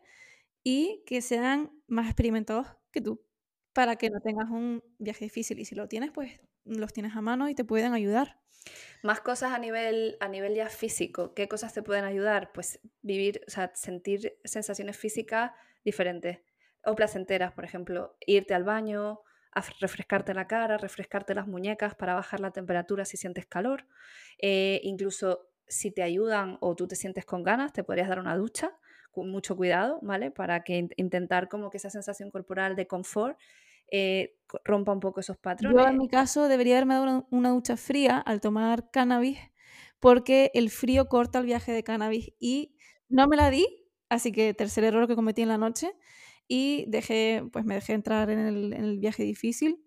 y 0.63 1.03
que 1.07 1.21
sean 1.21 1.71
más 1.87 2.07
experimentados 2.07 2.67
que 2.91 3.01
tú, 3.01 3.25
para 3.73 3.97
que 3.97 4.09
no 4.09 4.21
tengas 4.21 4.49
un 4.49 4.83
viaje 4.99 5.25
difícil. 5.25 5.59
Y 5.59 5.65
si 5.65 5.75
lo 5.75 5.87
tienes, 5.89 6.11
pues 6.11 6.41
los 6.65 6.93
tienes 6.93 7.15
a 7.15 7.21
mano 7.21 7.49
y 7.49 7.55
te 7.55 7.65
pueden 7.65 7.93
ayudar. 7.93 8.41
Más 9.01 9.19
cosas 9.21 9.51
a 9.53 9.59
nivel, 9.59 10.17
a 10.19 10.27
nivel 10.27 10.55
ya 10.55 10.69
físico. 10.69 11.33
¿Qué 11.33 11.47
cosas 11.47 11.73
te 11.73 11.83
pueden 11.83 12.05
ayudar? 12.05 12.51
Pues 12.53 12.79
vivir, 13.01 13.41
o 13.47 13.51
sea, 13.51 13.71
sentir 13.75 14.39
sensaciones 14.45 14.97
físicas 14.97 15.51
diferentes 15.83 16.39
o 16.85 16.95
placenteras, 16.95 17.51
por 17.53 17.65
ejemplo, 17.65 18.15
irte 18.25 18.53
al 18.53 18.63
baño, 18.63 19.21
a 19.55 19.63
refrescarte 19.79 20.33
la 20.33 20.47
cara, 20.47 20.77
refrescarte 20.77 21.33
las 21.35 21.47
muñecas 21.47 21.95
para 21.95 22.13
bajar 22.13 22.39
la 22.39 22.51
temperatura 22.51 23.05
si 23.05 23.17
sientes 23.17 23.45
calor. 23.45 23.85
Eh, 24.39 24.81
incluso 24.83 25.47
si 25.67 25.91
te 25.91 26.03
ayudan 26.03 26.57
o 26.61 26.75
tú 26.75 26.87
te 26.87 26.95
sientes 26.95 27.25
con 27.25 27.43
ganas, 27.43 27.73
te 27.73 27.83
podrías 27.83 28.09
dar 28.09 28.19
una 28.19 28.35
ducha 28.35 28.71
con 29.11 29.29
mucho 29.29 29.55
cuidado, 29.55 29.99
¿vale? 30.01 30.31
Para 30.31 30.63
que 30.63 30.89
intentar 30.97 31.47
como 31.47 31.69
que 31.69 31.77
esa 31.77 31.89
sensación 31.89 32.31
corporal 32.31 32.75
de 32.75 32.87
confort 32.87 33.37
eh, 33.91 34.35
rompa 34.63 34.91
un 34.91 34.99
poco 34.99 35.19
esos 35.19 35.37
patrones. 35.37 35.79
Yo 35.79 35.87
en 35.87 35.97
mi 35.97 36.07
caso 36.07 36.47
debería 36.47 36.75
haberme 36.75 36.95
dado 36.95 37.27
una, 37.29 37.49
ducha 37.49 37.77
fría 37.77 38.17
al 38.17 38.41
tomar 38.41 38.89
cannabis 38.89 39.37
porque 39.99 40.51
el 40.55 40.69
frío 40.69 41.07
corta 41.07 41.39
el 41.39 41.45
viaje 41.45 41.71
de 41.71 41.83
cannabis 41.83 42.33
y 42.39 42.75
no 43.07 43.27
me 43.27 43.37
la 43.37 43.51
di, 43.51 43.67
así 44.09 44.31
que 44.31 44.53
tercer 44.53 44.83
error 44.83 45.07
que 45.07 45.15
cometí 45.15 45.43
en 45.43 45.49
la 45.49 45.57
noche 45.57 45.93
y 46.47 46.85
dejé, 46.87 47.43
pues 47.51 47.65
me 47.65 47.75
dejé 47.75 47.93
entrar 47.93 48.29
en 48.29 48.39
el, 48.73 48.99
viaje 48.99 49.23
difícil. 49.23 49.83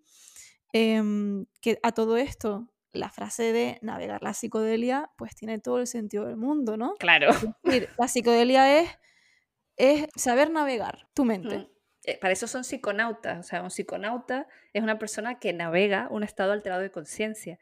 Em, 0.73 1.45
que 1.61 1.79
a 1.83 1.91
todo 1.91 2.17
esto, 2.17 2.71
la 2.91 3.09
frase 3.09 3.53
de 3.53 3.79
navegar 3.81 4.21
la 4.23 4.33
psicodelia, 4.33 5.11
pues 5.17 5.35
tiene 5.35 5.59
todo 5.59 5.79
el 5.79 5.87
sentido 5.87 6.25
del 6.25 6.37
mundo, 6.37 6.77
¿no? 6.77 6.95
Claro. 6.95 7.29
la 7.97 8.07
psicodelia 8.07 8.79
es, 8.79 8.89
es 9.77 10.07
saber 10.15 10.49
navegar 10.49 11.07
tu 11.13 11.25
mente. 11.25 11.69
Eh, 12.03 12.17
para 12.17 12.31
eso 12.31 12.47
son 12.47 12.63
psiconautas. 12.63 13.39
O 13.39 13.43
sea, 13.43 13.61
un 13.61 13.69
psiconauta 13.69 14.47
es 14.73 14.81
una 14.81 14.97
persona 14.97 15.39
que 15.39 15.53
navega 15.53 16.07
un 16.09 16.23
estado 16.23 16.53
alterado 16.53 16.81
de 16.81 16.91
conciencia. 16.91 17.59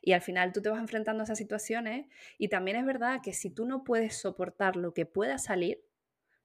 Y 0.00 0.12
al 0.12 0.20
final 0.20 0.52
tú 0.52 0.62
te 0.62 0.70
vas 0.70 0.78
enfrentando 0.78 1.22
a 1.22 1.24
esas 1.24 1.38
situaciones 1.38 2.06
y 2.38 2.48
también 2.48 2.76
es 2.76 2.86
verdad 2.86 3.20
que 3.22 3.32
si 3.32 3.50
tú 3.50 3.66
no 3.66 3.82
puedes 3.82 4.16
soportar 4.16 4.76
lo 4.76 4.94
que 4.94 5.04
pueda 5.04 5.38
salir, 5.38 5.84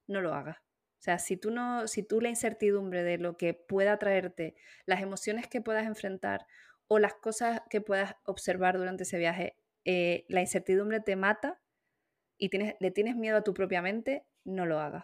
no 0.08 0.22
lo 0.22 0.34
hagas. 0.34 0.58
O 1.04 1.06
sea, 1.06 1.20
si 1.20 1.36
tú, 1.36 1.52
no, 1.52 1.86
si 1.86 2.02
tú 2.02 2.22
la 2.22 2.30
incertidumbre 2.30 3.04
de 3.04 3.18
lo 3.18 3.36
que 3.36 3.54
pueda 3.54 4.00
traerte, 4.00 4.56
las 4.86 5.02
emociones 5.02 5.50
que 5.50 5.60
puedas 5.60 5.86
enfrentar 5.86 6.48
o 6.88 6.98
las 6.98 7.14
cosas 7.14 7.62
que 7.70 7.82
puedas 7.82 8.16
observar 8.24 8.78
durante 8.78 9.04
ese 9.04 9.18
viaje, 9.18 9.58
eh, 9.84 10.24
la 10.30 10.40
incertidumbre 10.40 11.02
te 11.02 11.18
mata 11.18 11.60
y 12.38 12.48
tienes, 12.48 12.76
le 12.80 12.90
tienes 12.90 13.18
miedo 13.18 13.36
a 13.36 13.44
tu 13.44 13.54
propia 13.54 13.82
mente, 13.82 14.26
no 14.46 14.66
lo 14.66 14.80
hagas. 14.80 15.04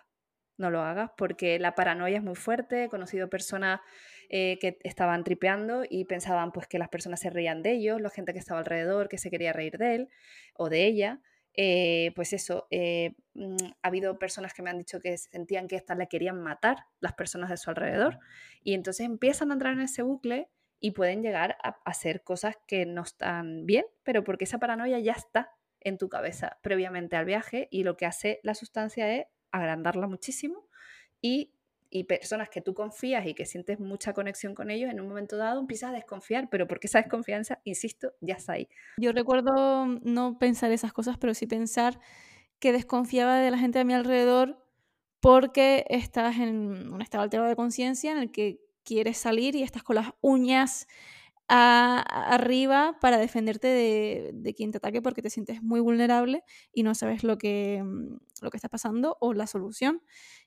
No 0.56 0.70
lo 0.70 0.80
hagas 0.84 1.12
porque 1.18 1.60
la 1.60 1.76
paranoia 1.76 2.20
es 2.20 2.24
muy 2.24 2.36
fuerte. 2.36 2.86
He 2.86 2.90
conocido 2.90 3.30
personas 3.30 3.82
eh, 4.30 4.58
que 4.62 4.78
estaban 4.84 5.26
tripeando 5.26 5.84
y 5.90 6.06
pensaban 6.06 6.54
pues 6.54 6.66
que 6.68 6.80
las 6.80 6.88
personas 6.88 7.20
se 7.20 7.30
reían 7.30 7.62
de 7.62 7.74
ellos, 7.74 8.00
la 8.00 8.10
gente 8.10 8.32
que 8.32 8.40
estaba 8.40 8.62
alrededor 8.62 9.10
que 9.10 9.18
se 9.18 9.30
quería 9.30 9.52
reír 9.52 9.78
de 9.78 9.96
él 9.96 10.10
o 10.54 10.70
de 10.70 10.86
ella. 10.86 11.20
Eh, 11.62 12.14
pues 12.16 12.32
eso, 12.32 12.68
eh, 12.72 13.16
mm, 13.34 13.58
ha 13.82 13.88
habido 13.90 14.18
personas 14.18 14.54
que 14.54 14.62
me 14.62 14.70
han 14.70 14.78
dicho 14.78 15.02
que 15.02 15.18
sentían 15.18 15.68
que 15.68 15.76
estas 15.76 15.98
le 15.98 16.08
querían 16.08 16.42
matar, 16.42 16.86
las 17.02 17.16
personas 17.16 17.50
de 17.50 17.58
su 17.58 17.70
alrededor, 17.70 18.18
y 18.64 18.76
entonces 18.76 19.06
empiezan 19.06 19.52
a 19.52 19.56
entrar 19.56 19.74
en 19.74 19.82
ese 19.82 20.02
bucle 20.02 20.48
y 20.80 20.92
pueden 20.92 21.22
llegar 21.22 21.58
a 21.62 21.82
hacer 21.84 22.24
cosas 22.24 22.56
que 22.66 22.86
no 22.86 23.02
están 23.02 23.66
bien, 23.66 23.84
pero 24.04 24.24
porque 24.24 24.46
esa 24.46 24.58
paranoia 24.58 25.00
ya 25.00 25.12
está 25.12 25.52
en 25.82 25.98
tu 25.98 26.08
cabeza 26.08 26.60
previamente 26.62 27.18
al 27.18 27.26
viaje 27.26 27.68
y 27.72 27.84
lo 27.84 27.98
que 27.98 28.06
hace 28.06 28.40
la 28.42 28.56
sustancia 28.56 29.14
es 29.14 29.26
agrandarla 29.52 30.08
muchísimo 30.08 30.66
y 31.22 31.52
y 31.90 32.04
personas 32.04 32.50
que 32.50 32.62
tú 32.62 32.74
confías 32.74 33.26
y 33.26 33.34
que 33.34 33.46
sientes 33.46 33.80
mucha 33.80 34.14
conexión 34.14 34.54
con 34.54 34.70
ellos, 34.70 34.92
en 34.92 35.00
un 35.00 35.08
momento 35.08 35.38
dado 35.38 35.60
empiezas 35.60 35.90
a 35.90 35.94
desconfiar, 35.94 36.50
pero 36.50 36.68
porque 36.68 36.88
esa 36.88 37.00
desconfianza, 37.00 37.60
insisto, 37.64 38.14
ya 38.22 38.36
está 38.36 38.54
ahí. 38.54 38.68
Yo 38.98 39.12
recuerdo 39.12 39.86
no 39.88 40.38
pensar 40.38 40.72
esas 40.72 40.94
cosas, 40.94 41.18
pero 41.18 41.34
sí 41.34 41.48
pensar 41.48 42.00
que 42.60 42.72
desconfiaba 42.72 43.40
de 43.40 43.52
la 43.52 43.58
gente 43.58 43.80
a 43.80 43.84
mi 43.84 43.94
alrededor 43.94 44.64
porque 45.20 45.86
estás 45.90 46.38
en 46.38 46.94
un 46.94 47.02
estado 47.02 47.24
alterado 47.24 47.50
de 47.50 47.56
conciencia 47.56 48.12
en 48.12 48.20
el 48.20 48.32
que 48.32 48.62
quieres 48.84 49.18
salir 49.18 49.56
y 49.56 49.64
estás 49.64 49.84
con 49.84 49.96
las 49.96 50.12
uñas 50.22 50.88
arriba 51.52 52.98
para 53.02 53.18
defenderte 53.18 53.68
de, 53.68 54.32
de, 54.36 54.54
quien 54.54 54.72
te 54.72 54.78
ataque 54.78 55.02
porque 55.02 55.24
te 55.24 55.32
sientes 55.32 55.64
muy 55.64 55.80
vulnerable 55.80 56.44
y 56.72 56.84
no 56.84 56.94
sabes 56.94 57.24
lo 57.24 57.40
que, 57.40 57.84
lo 58.42 58.52
que 58.52 58.58
está 58.58 58.70
pasando 58.70 59.18
o 59.20 59.34
la 59.34 59.48
solución. 59.48 60.04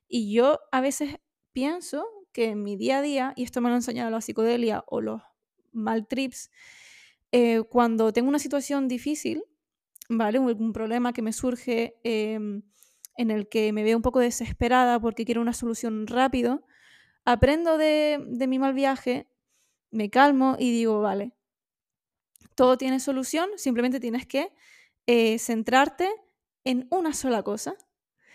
Y 0.06 0.32
yo 0.32 0.60
a 0.70 0.80
veces 0.80 1.16
pienso 1.52 2.06
que 2.32 2.50
en 2.50 2.62
mi 2.62 2.76
día 2.76 2.98
a 2.98 3.02
día, 3.02 3.32
y 3.36 3.44
esto 3.44 3.60
me 3.60 3.68
lo 3.68 3.74
han 3.74 3.78
enseñado 3.80 4.10
la 4.10 4.20
psicodelia 4.20 4.84
o 4.86 5.00
los 5.00 5.22
mal 5.72 6.06
trips, 6.06 6.50
eh, 7.30 7.62
cuando 7.68 8.12
tengo 8.12 8.28
una 8.28 8.38
situación 8.38 8.88
difícil, 8.88 9.44
¿vale? 10.08 10.38
Un, 10.38 10.72
problema 10.72 11.12
que 11.12 11.22
me 11.22 11.32
surge 11.32 11.98
em, 12.04 12.62
en 13.16 13.30
el 13.30 13.48
que 13.48 13.72
me 13.72 13.82
veo 13.82 13.96
un 13.96 14.02
poco 14.02 14.20
desesperada 14.20 15.00
porque 15.00 15.24
quiero 15.24 15.40
una 15.40 15.52
solución 15.52 16.06
rápido, 16.06 16.64
aprendo 17.24 17.78
de, 17.78 18.22
de 18.26 18.46
mi 18.46 18.58
mal 18.58 18.74
viaje, 18.74 19.28
me 19.90 20.10
calmo 20.10 20.56
y 20.58 20.70
digo, 20.72 21.00
vale, 21.00 21.32
todo 22.54 22.76
tiene 22.76 23.00
solución, 23.00 23.50
simplemente 23.56 24.00
tienes 24.00 24.26
que 24.26 24.52
eh, 25.06 25.38
centrarte 25.38 26.08
en 26.64 26.86
una 26.90 27.12
sola 27.12 27.42
cosa. 27.42 27.74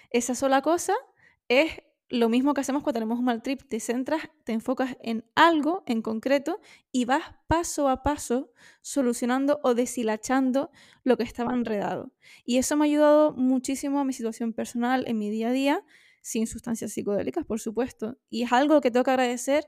Esa 0.09 0.35
sola 0.35 0.61
cosa 0.61 0.93
es 1.47 1.81
lo 2.09 2.29
mismo 2.29 2.53
que 2.53 2.61
hacemos 2.61 2.83
cuando 2.83 2.97
tenemos 2.97 3.19
un 3.19 3.25
mal 3.25 3.41
trip, 3.41 3.61
te 3.67 3.79
centras, 3.79 4.29
te 4.45 4.53
enfocas 4.53 4.95
en 5.01 5.25
algo 5.35 5.83
en 5.87 6.01
concreto 6.01 6.61
y 6.91 7.05
vas 7.05 7.23
paso 7.47 7.89
a 7.89 8.01
paso 8.01 8.51
solucionando 8.81 9.59
o 9.63 9.73
deshilachando 9.73 10.71
lo 11.03 11.17
que 11.17 11.23
estaba 11.23 11.53
enredado. 11.53 12.13
Y 12.45 12.57
eso 12.57 12.77
me 12.77 12.85
ha 12.85 12.87
ayudado 12.87 13.33
muchísimo 13.33 13.99
a 13.99 14.05
mi 14.05 14.13
situación 14.13 14.53
personal 14.53 15.03
en 15.07 15.17
mi 15.17 15.29
día 15.29 15.49
a 15.49 15.51
día, 15.51 15.85
sin 16.21 16.47
sustancias 16.47 16.93
psicodélicas, 16.93 17.45
por 17.45 17.59
supuesto. 17.59 18.17
Y 18.29 18.43
es 18.43 18.53
algo 18.53 18.79
que 18.79 18.89
tengo 18.89 19.03
que 19.03 19.11
agradecer 19.11 19.65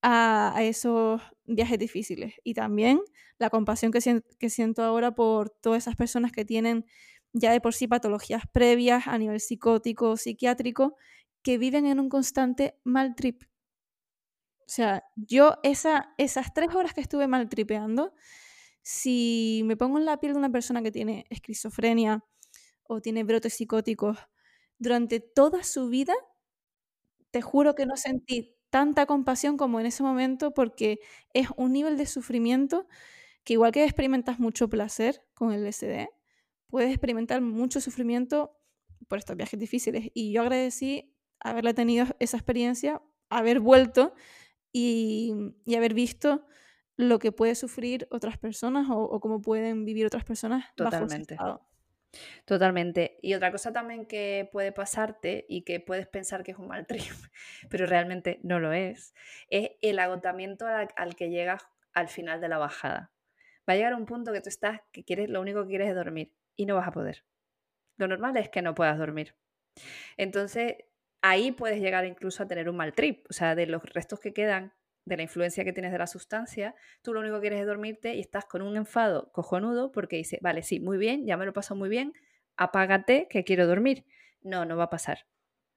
a, 0.00 0.54
esos 0.60 1.20
viajes 1.44 1.78
difíciles. 1.78 2.34
Y 2.44 2.54
también 2.54 3.00
la 3.38 3.50
compasión 3.50 3.92
que, 3.92 4.22
que 4.38 4.50
siento 4.50 4.82
ahora 4.82 5.14
por 5.14 5.50
todas 5.50 5.82
esas 5.82 5.96
personas 5.96 6.32
que 6.32 6.44
tienen 6.44 6.86
ya 7.34 7.52
de 7.52 7.60
por 7.60 7.74
sí 7.74 7.88
patologías 7.88 8.44
previas 8.52 9.08
a 9.08 9.18
nivel 9.18 9.40
psicótico, 9.40 10.16
psiquiátrico, 10.16 10.96
que 11.44 11.58
viven 11.58 11.86
en 11.86 12.00
un 12.00 12.08
constante 12.08 12.80
mal 12.82 13.14
trip. 13.14 13.44
O 14.60 14.64
sea, 14.66 15.04
yo 15.14 15.58
esa, 15.62 16.14
esas 16.16 16.54
tres 16.54 16.74
horas 16.74 16.94
que 16.94 17.02
estuve 17.02 17.28
mal 17.28 17.48
tripeando, 17.48 18.14
si 18.82 19.62
me 19.66 19.76
pongo 19.76 19.98
en 19.98 20.06
la 20.06 20.18
piel 20.18 20.32
de 20.32 20.38
una 20.38 20.50
persona 20.50 20.82
que 20.82 20.90
tiene 20.90 21.26
esquizofrenia 21.28 22.24
o 22.82 23.00
tiene 23.00 23.24
brotes 23.24 23.54
psicóticos 23.54 24.18
durante 24.78 25.20
toda 25.20 25.62
su 25.64 25.88
vida, 25.88 26.14
te 27.30 27.42
juro 27.42 27.74
que 27.74 27.84
no 27.86 27.96
sentí 27.96 28.56
tanta 28.70 29.06
compasión 29.06 29.56
como 29.56 29.80
en 29.80 29.86
ese 29.86 30.02
momento 30.02 30.54
porque 30.54 30.98
es 31.34 31.48
un 31.56 31.72
nivel 31.72 31.98
de 31.98 32.06
sufrimiento 32.06 32.88
que 33.44 33.52
igual 33.52 33.70
que 33.70 33.84
experimentas 33.84 34.40
mucho 34.40 34.68
placer 34.68 35.26
con 35.34 35.52
el 35.52 35.66
LSD, 35.66 36.08
puedes 36.68 36.90
experimentar 36.90 37.42
mucho 37.42 37.82
sufrimiento 37.82 38.58
por 39.08 39.18
estos 39.18 39.36
viajes 39.36 39.60
difíciles. 39.60 40.10
Y 40.14 40.32
yo 40.32 40.42
agradecí 40.42 41.13
haberla 41.44 41.74
tenido 41.74 42.06
esa 42.18 42.36
experiencia, 42.36 43.00
haber 43.30 43.60
vuelto 43.60 44.14
y, 44.72 45.32
haber 45.76 45.94
visto 45.94 46.46
lo 46.96 47.18
que 47.18 47.30
puede 47.30 47.54
sufrir 47.54 48.08
otras 48.10 48.38
personas 48.38 48.86
o, 48.90 49.20
cómo 49.20 49.40
pueden 49.40 49.84
vivir 49.84 50.06
otras 50.06 50.24
personas 50.24 50.64
Totalmente. 50.74 51.36
Totalmente. 52.44 53.18
Y 53.22 53.34
otra 53.34 53.50
cosa 53.50 53.72
también 53.72 54.06
que 54.06 54.48
puede 54.52 54.72
pasarte 54.72 55.46
y 55.48 55.62
que 55.62 55.80
puedes 55.80 56.06
pensar 56.06 56.44
que 56.44 56.52
es 56.52 56.58
un 56.58 56.68
mal 56.68 56.86
trip, 56.86 57.12
pero 57.68 57.86
realmente 57.86 58.40
no 58.42 58.58
lo 58.60 58.72
es, 58.72 59.14
es 59.48 59.70
el 59.82 59.98
agotamiento 59.98 60.66
al, 60.66 60.88
al, 60.96 61.16
que 61.16 61.30
llegas 61.30 61.66
al 61.92 62.08
final 62.08 62.40
de 62.40 62.48
la 62.48 62.58
bajada. 62.58 63.12
Va 63.68 63.72
a 63.72 63.76
llegar 63.76 63.94
un 63.94 64.06
punto 64.06 64.32
que 64.32 64.40
tú 64.40 64.48
estás, 64.48 64.80
que 64.92 65.04
quieres, 65.04 65.28
lo 65.28 65.40
único 65.40 65.62
que 65.62 65.70
quieres 65.70 65.88
es 65.88 65.94
dormir 65.94 66.32
y 66.56 66.66
no 66.66 66.76
vas 66.76 66.88
a 66.88 66.92
poder. 66.92 67.24
Lo 67.96 68.08
normal 68.08 68.36
es 68.36 68.48
que 68.48 68.62
no 68.62 68.74
puedas 68.74 68.98
dormir. 68.98 69.34
Entonces, 70.16 70.76
ahí 71.24 71.52
puedes 71.52 71.80
llegar 71.80 72.04
incluso 72.04 72.42
a 72.42 72.46
tener 72.46 72.68
un 72.68 72.76
mal 72.76 72.92
trip, 72.92 73.24
o 73.30 73.32
sea, 73.32 73.54
de 73.54 73.66
los 73.66 73.82
restos 73.82 74.20
que 74.20 74.34
quedan 74.34 74.74
de 75.06 75.16
la 75.16 75.22
influencia 75.22 75.64
que 75.64 75.72
tienes 75.72 75.90
de 75.90 75.98
la 75.98 76.06
sustancia, 76.06 76.74
tú 77.02 77.14
lo 77.14 77.20
único 77.20 77.36
que 77.36 77.42
quieres 77.42 77.60
es 77.60 77.66
dormirte 77.66 78.14
y 78.14 78.20
estás 78.20 78.44
con 78.44 78.60
un 78.60 78.76
enfado 78.76 79.32
cojonudo 79.32 79.90
porque 79.90 80.16
dices, 80.16 80.38
vale, 80.42 80.62
sí, 80.62 80.80
muy 80.80 80.98
bien, 80.98 81.26
ya 81.26 81.38
me 81.38 81.46
lo 81.46 81.54
paso 81.54 81.74
muy 81.74 81.88
bien, 81.88 82.12
apágate 82.56 83.26
que 83.28 83.42
quiero 83.42 83.66
dormir. 83.66 84.04
No, 84.42 84.66
no 84.66 84.76
va 84.76 84.84
a 84.84 84.90
pasar. 84.90 85.26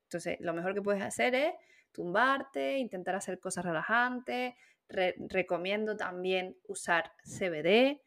Entonces, 0.08 0.38
lo 0.42 0.54
mejor 0.54 0.74
que 0.74 0.82
puedes 0.82 1.02
hacer 1.02 1.34
es 1.34 1.54
tumbarte, 1.94 2.78
intentar 2.78 3.16
hacer 3.16 3.40
cosas 3.40 3.64
relajantes. 3.64 4.54
recomiendo 4.90 5.96
también 5.96 6.58
usar 6.68 7.12
CBD 7.24 8.02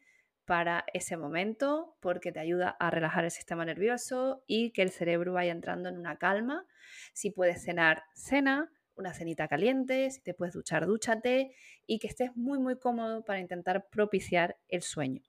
para 0.51 0.83
ese 0.91 1.15
momento 1.15 1.95
porque 2.01 2.33
te 2.33 2.41
ayuda 2.41 2.75
a 2.77 2.91
relajar 2.91 3.23
el 3.23 3.31
sistema 3.31 3.63
nervioso 3.63 4.43
y 4.47 4.71
que 4.71 4.81
el 4.81 4.89
cerebro 4.89 5.31
vaya 5.31 5.53
entrando 5.53 5.87
en 5.87 5.97
una 5.97 6.17
calma 6.17 6.65
si 7.13 7.31
puedes 7.31 7.63
cenar, 7.63 8.03
cena, 8.15 8.69
una 8.95 9.13
cenita 9.13 9.47
caliente, 9.47 10.11
si 10.11 10.21
te 10.21 10.33
puedes 10.33 10.53
duchar, 10.53 10.87
dúchate 10.87 11.55
y 11.87 11.99
que 11.99 12.07
estés 12.07 12.35
muy, 12.35 12.59
muy 12.59 12.77
cómodo 12.77 13.23
para 13.23 13.39
intentar 13.39 13.87
propiciar 13.87 14.57
el 14.67 14.81
sueño. 14.81 15.21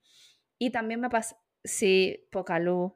Y 0.59 0.71
también 0.71 0.99
me 0.99 1.09
pasa, 1.09 1.37
si 1.63 2.27
poca 2.33 2.59
luz, 2.59 2.91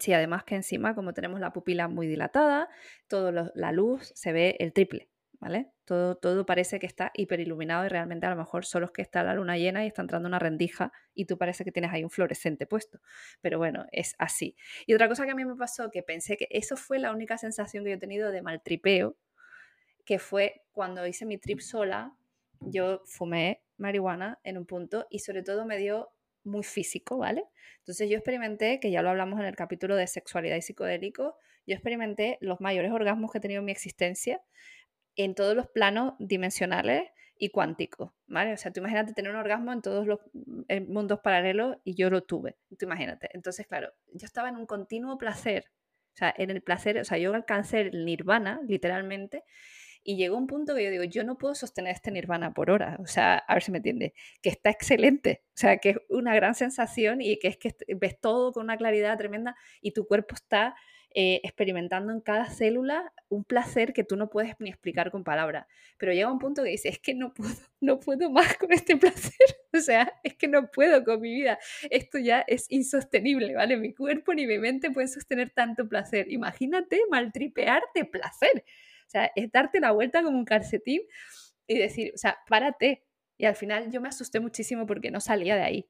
si 0.00 0.14
además 0.14 0.42
que 0.42 0.56
encima, 0.56 0.96
como 0.96 1.14
tenemos 1.14 1.38
la 1.38 1.52
pupila 1.52 1.86
muy 1.86 2.08
dilatada, 2.08 2.68
toda 3.06 3.52
la 3.54 3.70
luz 3.70 4.10
se 4.16 4.32
ve 4.32 4.56
el 4.58 4.72
triple. 4.72 5.10
¿Vale? 5.40 5.70
Todo, 5.84 6.16
todo 6.16 6.46
parece 6.46 6.78
que 6.78 6.86
está 6.86 7.10
hiperiluminado 7.14 7.84
y 7.84 7.88
realmente 7.88 8.26
a 8.26 8.30
lo 8.30 8.36
mejor 8.36 8.64
solo 8.64 8.86
es 8.86 8.92
que 8.92 9.02
está 9.02 9.22
la 9.22 9.34
luna 9.34 9.56
llena 9.56 9.84
y 9.84 9.88
está 9.88 10.02
entrando 10.02 10.28
una 10.28 10.38
rendija 10.38 10.92
y 11.14 11.26
tú 11.26 11.38
parece 11.38 11.64
que 11.64 11.72
tienes 11.72 11.92
ahí 11.92 12.04
un 12.04 12.10
fluorescente 12.10 12.66
puesto. 12.66 13.00
Pero 13.40 13.58
bueno, 13.58 13.86
es 13.92 14.14
así. 14.18 14.56
Y 14.86 14.94
otra 14.94 15.08
cosa 15.08 15.24
que 15.24 15.32
a 15.32 15.34
mí 15.34 15.44
me 15.44 15.56
pasó, 15.56 15.90
que 15.90 16.02
pensé 16.02 16.36
que 16.36 16.48
eso 16.50 16.76
fue 16.76 16.98
la 16.98 17.12
única 17.12 17.38
sensación 17.38 17.84
que 17.84 17.90
yo 17.90 17.96
he 17.96 18.00
tenido 18.00 18.30
de 18.30 18.42
maltripeo, 18.42 19.16
que 20.04 20.18
fue 20.18 20.64
cuando 20.72 21.06
hice 21.06 21.26
mi 21.26 21.38
trip 21.38 21.60
sola, 21.60 22.16
yo 22.60 23.02
fumé 23.06 23.62
marihuana 23.76 24.40
en 24.44 24.56
un 24.56 24.66
punto 24.66 25.06
y 25.10 25.18
sobre 25.18 25.42
todo 25.42 25.66
me 25.66 25.76
dio 25.76 26.10
muy 26.44 26.62
físico, 26.62 27.18
¿vale? 27.18 27.44
Entonces 27.78 28.08
yo 28.08 28.16
experimenté, 28.16 28.80
que 28.80 28.90
ya 28.90 29.02
lo 29.02 29.10
hablamos 29.10 29.40
en 29.40 29.46
el 29.46 29.56
capítulo 29.56 29.96
de 29.96 30.06
sexualidad 30.06 30.56
y 30.56 30.62
psicodélico, 30.62 31.36
yo 31.66 31.74
experimenté 31.74 32.38
los 32.40 32.60
mayores 32.60 32.92
orgasmos 32.92 33.32
que 33.32 33.38
he 33.38 33.40
tenido 33.40 33.58
en 33.58 33.66
mi 33.66 33.72
existencia 33.72 34.40
en 35.16 35.34
todos 35.34 35.56
los 35.56 35.66
planos 35.68 36.14
dimensionales 36.18 37.10
y 37.38 37.50
cuánticos, 37.50 38.12
¿vale? 38.26 38.52
O 38.54 38.56
sea, 38.56 38.72
tú 38.72 38.80
imagínate 38.80 39.12
tener 39.12 39.30
un 39.30 39.38
orgasmo 39.38 39.72
en 39.72 39.82
todos 39.82 40.06
los 40.06 40.20
mm, 40.32 40.90
mundos 40.92 41.20
paralelos 41.20 41.76
y 41.84 41.94
yo 41.94 42.10
lo 42.10 42.22
tuve, 42.22 42.56
tú 42.78 42.86
imagínate. 42.86 43.28
Entonces, 43.32 43.66
claro, 43.66 43.92
yo 44.12 44.24
estaba 44.24 44.48
en 44.48 44.56
un 44.56 44.66
continuo 44.66 45.18
placer, 45.18 45.64
o 46.14 46.16
sea, 46.16 46.34
en 46.36 46.50
el 46.50 46.62
placer, 46.62 46.98
o 46.98 47.04
sea, 47.04 47.18
yo 47.18 47.34
alcancé 47.34 47.80
el 47.80 48.04
nirvana, 48.04 48.60
literalmente, 48.66 49.44
y 50.02 50.16
llegó 50.16 50.36
un 50.36 50.46
punto 50.46 50.74
que 50.74 50.84
yo 50.84 50.90
digo, 50.90 51.04
yo 51.04 51.24
no 51.24 51.36
puedo 51.36 51.54
sostener 51.54 51.92
este 51.92 52.12
nirvana 52.12 52.54
por 52.54 52.70
hora, 52.70 52.96
o 53.00 53.06
sea, 53.06 53.38
a 53.38 53.54
ver 53.54 53.62
si 53.62 53.72
me 53.72 53.78
entiende, 53.78 54.14
que 54.40 54.48
está 54.48 54.70
excelente, 54.70 55.42
o 55.48 55.56
sea, 55.56 55.78
que 55.78 55.90
es 55.90 55.96
una 56.08 56.34
gran 56.34 56.54
sensación 56.54 57.20
y 57.20 57.38
que 57.38 57.48
es 57.48 57.56
que 57.58 57.74
ves 57.96 58.18
todo 58.20 58.52
con 58.52 58.64
una 58.64 58.76
claridad 58.76 59.18
tremenda 59.18 59.56
y 59.80 59.92
tu 59.92 60.06
cuerpo 60.06 60.36
está 60.36 60.76
eh, 61.14 61.40
experimentando 61.44 62.12
en 62.12 62.20
cada 62.20 62.50
célula 62.50 63.12
un 63.28 63.44
placer 63.44 63.92
que 63.92 64.04
tú 64.04 64.16
no 64.16 64.28
puedes 64.28 64.54
ni 64.58 64.68
explicar 64.68 65.10
con 65.10 65.24
palabras. 65.24 65.66
Pero 65.98 66.12
llega 66.12 66.30
un 66.30 66.38
punto 66.38 66.62
que 66.62 66.70
dices, 66.70 66.92
es 66.92 66.98
que 66.98 67.14
no 67.14 67.32
puedo, 67.32 67.50
no 67.80 67.98
puedo 67.98 68.30
más 68.30 68.56
con 68.58 68.72
este 68.72 68.96
placer. 68.98 69.46
O 69.72 69.80
sea, 69.80 70.12
es 70.22 70.34
que 70.34 70.48
no 70.48 70.70
puedo 70.70 71.04
con 71.04 71.20
mi 71.20 71.34
vida. 71.34 71.58
Esto 71.90 72.18
ya 72.18 72.44
es 72.46 72.66
insostenible, 72.70 73.54
¿vale? 73.54 73.76
Mi 73.76 73.94
cuerpo 73.94 74.34
ni 74.34 74.46
mi 74.46 74.58
mente 74.58 74.90
pueden 74.90 75.08
sostener 75.08 75.50
tanto 75.50 75.88
placer. 75.88 76.30
Imagínate 76.30 77.00
maltripearte 77.10 78.04
placer. 78.04 78.64
O 79.06 79.10
sea, 79.10 79.30
es 79.36 79.50
darte 79.50 79.80
la 79.80 79.92
vuelta 79.92 80.22
como 80.22 80.36
un 80.36 80.44
calcetín 80.44 81.00
y 81.66 81.78
decir, 81.78 82.12
o 82.14 82.18
sea, 82.18 82.38
párate. 82.48 83.04
Y 83.38 83.44
al 83.46 83.54
final 83.54 83.90
yo 83.90 84.00
me 84.00 84.08
asusté 84.08 84.40
muchísimo 84.40 84.86
porque 84.86 85.10
no 85.10 85.20
salía 85.20 85.56
de 85.56 85.62
ahí. 85.62 85.88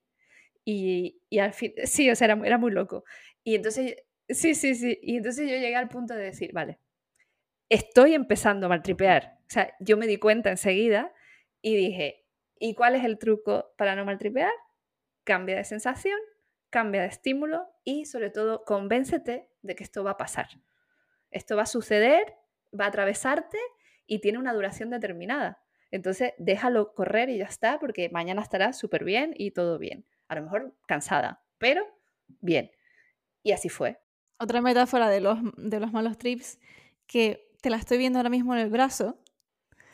Y, 0.65 1.21
y 1.31 1.39
al 1.39 1.53
fin, 1.53 1.73
sí, 1.85 2.11
o 2.11 2.17
sea, 2.17 2.27
era, 2.27 2.41
era 2.45 2.59
muy 2.59 2.73
loco. 2.73 3.05
Y 3.45 3.55
entonces, 3.55 3.97
sí, 4.29 4.55
sí, 4.55 4.75
sí. 4.75 4.99
Y 5.03 5.17
entonces 5.19 5.49
yo 5.49 5.57
llegué 5.57 5.77
al 5.77 5.89
punto 5.89 6.15
de 6.15 6.25
decir, 6.25 6.53
vale, 6.53 6.79
estoy 7.69 8.15
empezando 8.15 8.67
a 8.67 8.69
maltripear. 8.69 9.39
O 9.41 9.51
sea, 9.51 9.75
yo 9.81 9.97
me 9.97 10.07
di 10.07 10.19
cuenta 10.19 10.51
enseguida 10.51 11.13
y 11.63 11.77
dije, 11.77 12.27
¿y 12.59 12.75
cuál 12.75 12.95
es 12.95 13.05
el 13.05 13.19
truco 13.19 13.73
para 13.77 13.97
no 13.97 14.05
maltripear? 14.05 14.53
Cambia 15.25 15.57
de 15.57 15.65
sensación, 15.65 16.19
cambia 16.71 17.03
de 17.03 17.09
estímulo 17.09 17.69
y 17.85 18.07
sobre 18.07 18.31
todo 18.31 18.65
convéncete 18.65 19.49
de 19.63 19.77
que 19.77 19.85
esto 19.85 20.05
va 20.05 20.13
a 20.13 20.17
pasar. 20.17 20.49
Esto 21.31 21.57
va 21.57 21.63
a 21.63 21.67
suceder, 21.67 22.35
va 22.79 22.87
a 22.87 22.89
atravesarte 22.89 23.59
y 24.07 24.21
tiene 24.21 24.39
una 24.39 24.53
duración 24.53 24.91
determinada. 24.91 25.61
Entonces, 25.91 26.33
déjalo 26.39 26.95
correr 26.95 27.31
y 27.31 27.39
ya 27.39 27.45
está, 27.45 27.79
porque 27.79 28.09
mañana 28.11 28.43
estará 28.43 28.73
súper 28.73 29.05
bien 29.05 29.35
y 29.37 29.53
todo 29.53 29.79
bien. 29.79 30.05
A 30.29 30.35
lo 30.35 30.43
mejor 30.43 30.75
cansada, 30.87 31.45
pero 31.59 31.87
bien. 32.41 32.71
Y 33.43 33.53
así 33.53 33.69
fue. 33.69 33.99
Otra 34.39 34.61
metáfora 34.61 35.09
de 35.09 35.21
los, 35.21 35.39
de 35.57 35.81
los 35.81 35.93
malos 35.93 36.19
trips, 36.19 36.59
que 37.07 37.51
te 37.63 37.71
la 37.71 37.77
estoy 37.77 37.99
viendo 37.99 38.19
ahora 38.19 38.29
mismo 38.31 38.55
en 38.55 38.61
el 38.61 38.71
brazo, 38.71 39.19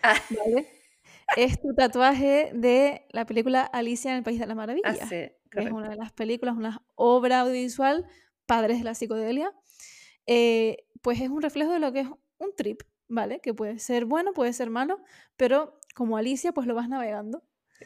Ah. 0.02 0.14
¿vale? 0.31 0.68
es 1.37 1.61
tu 1.62 1.72
tatuaje 1.74 2.50
de 2.52 3.07
la 3.11 3.24
película 3.24 3.62
Alicia 3.62 4.11
en 4.11 4.18
el 4.18 4.22
País 4.24 4.38
de 4.40 4.46
las 4.46 4.52
Ah, 4.55 4.57
Maravillas. 4.57 4.98
sí, 5.09 5.31
que 5.50 5.61
es 5.61 5.70
una 5.70 5.88
de 5.88 5.96
las 5.96 6.12
películas, 6.12 6.57
una 6.57 6.83
obra 6.96 7.40
audiovisual, 7.40 8.07
padres 8.46 8.78
de 8.78 8.85
la 8.85 8.94
psicodelia, 8.94 9.52
eh, 10.26 10.85
pues 11.00 11.20
es 11.20 11.28
un 11.31 11.40
reflejo 11.40 11.72
de 11.72 11.78
lo 11.78 11.92
que 11.92 12.00
es 12.00 12.09
un 12.38 12.55
trip, 12.57 12.83
¿vale? 13.09 13.40
Que 13.40 13.55
puede 13.55 13.78
ser 13.78 14.05
bueno, 14.05 14.33
puede 14.33 14.52
ser 14.52 14.70
malo, 14.70 15.00
pero 15.37 15.78
como 15.94 16.16
Alicia, 16.16 16.52
pues 16.52 16.66
lo 16.66 16.74
vas 16.74 16.88
navegando. 16.88 17.42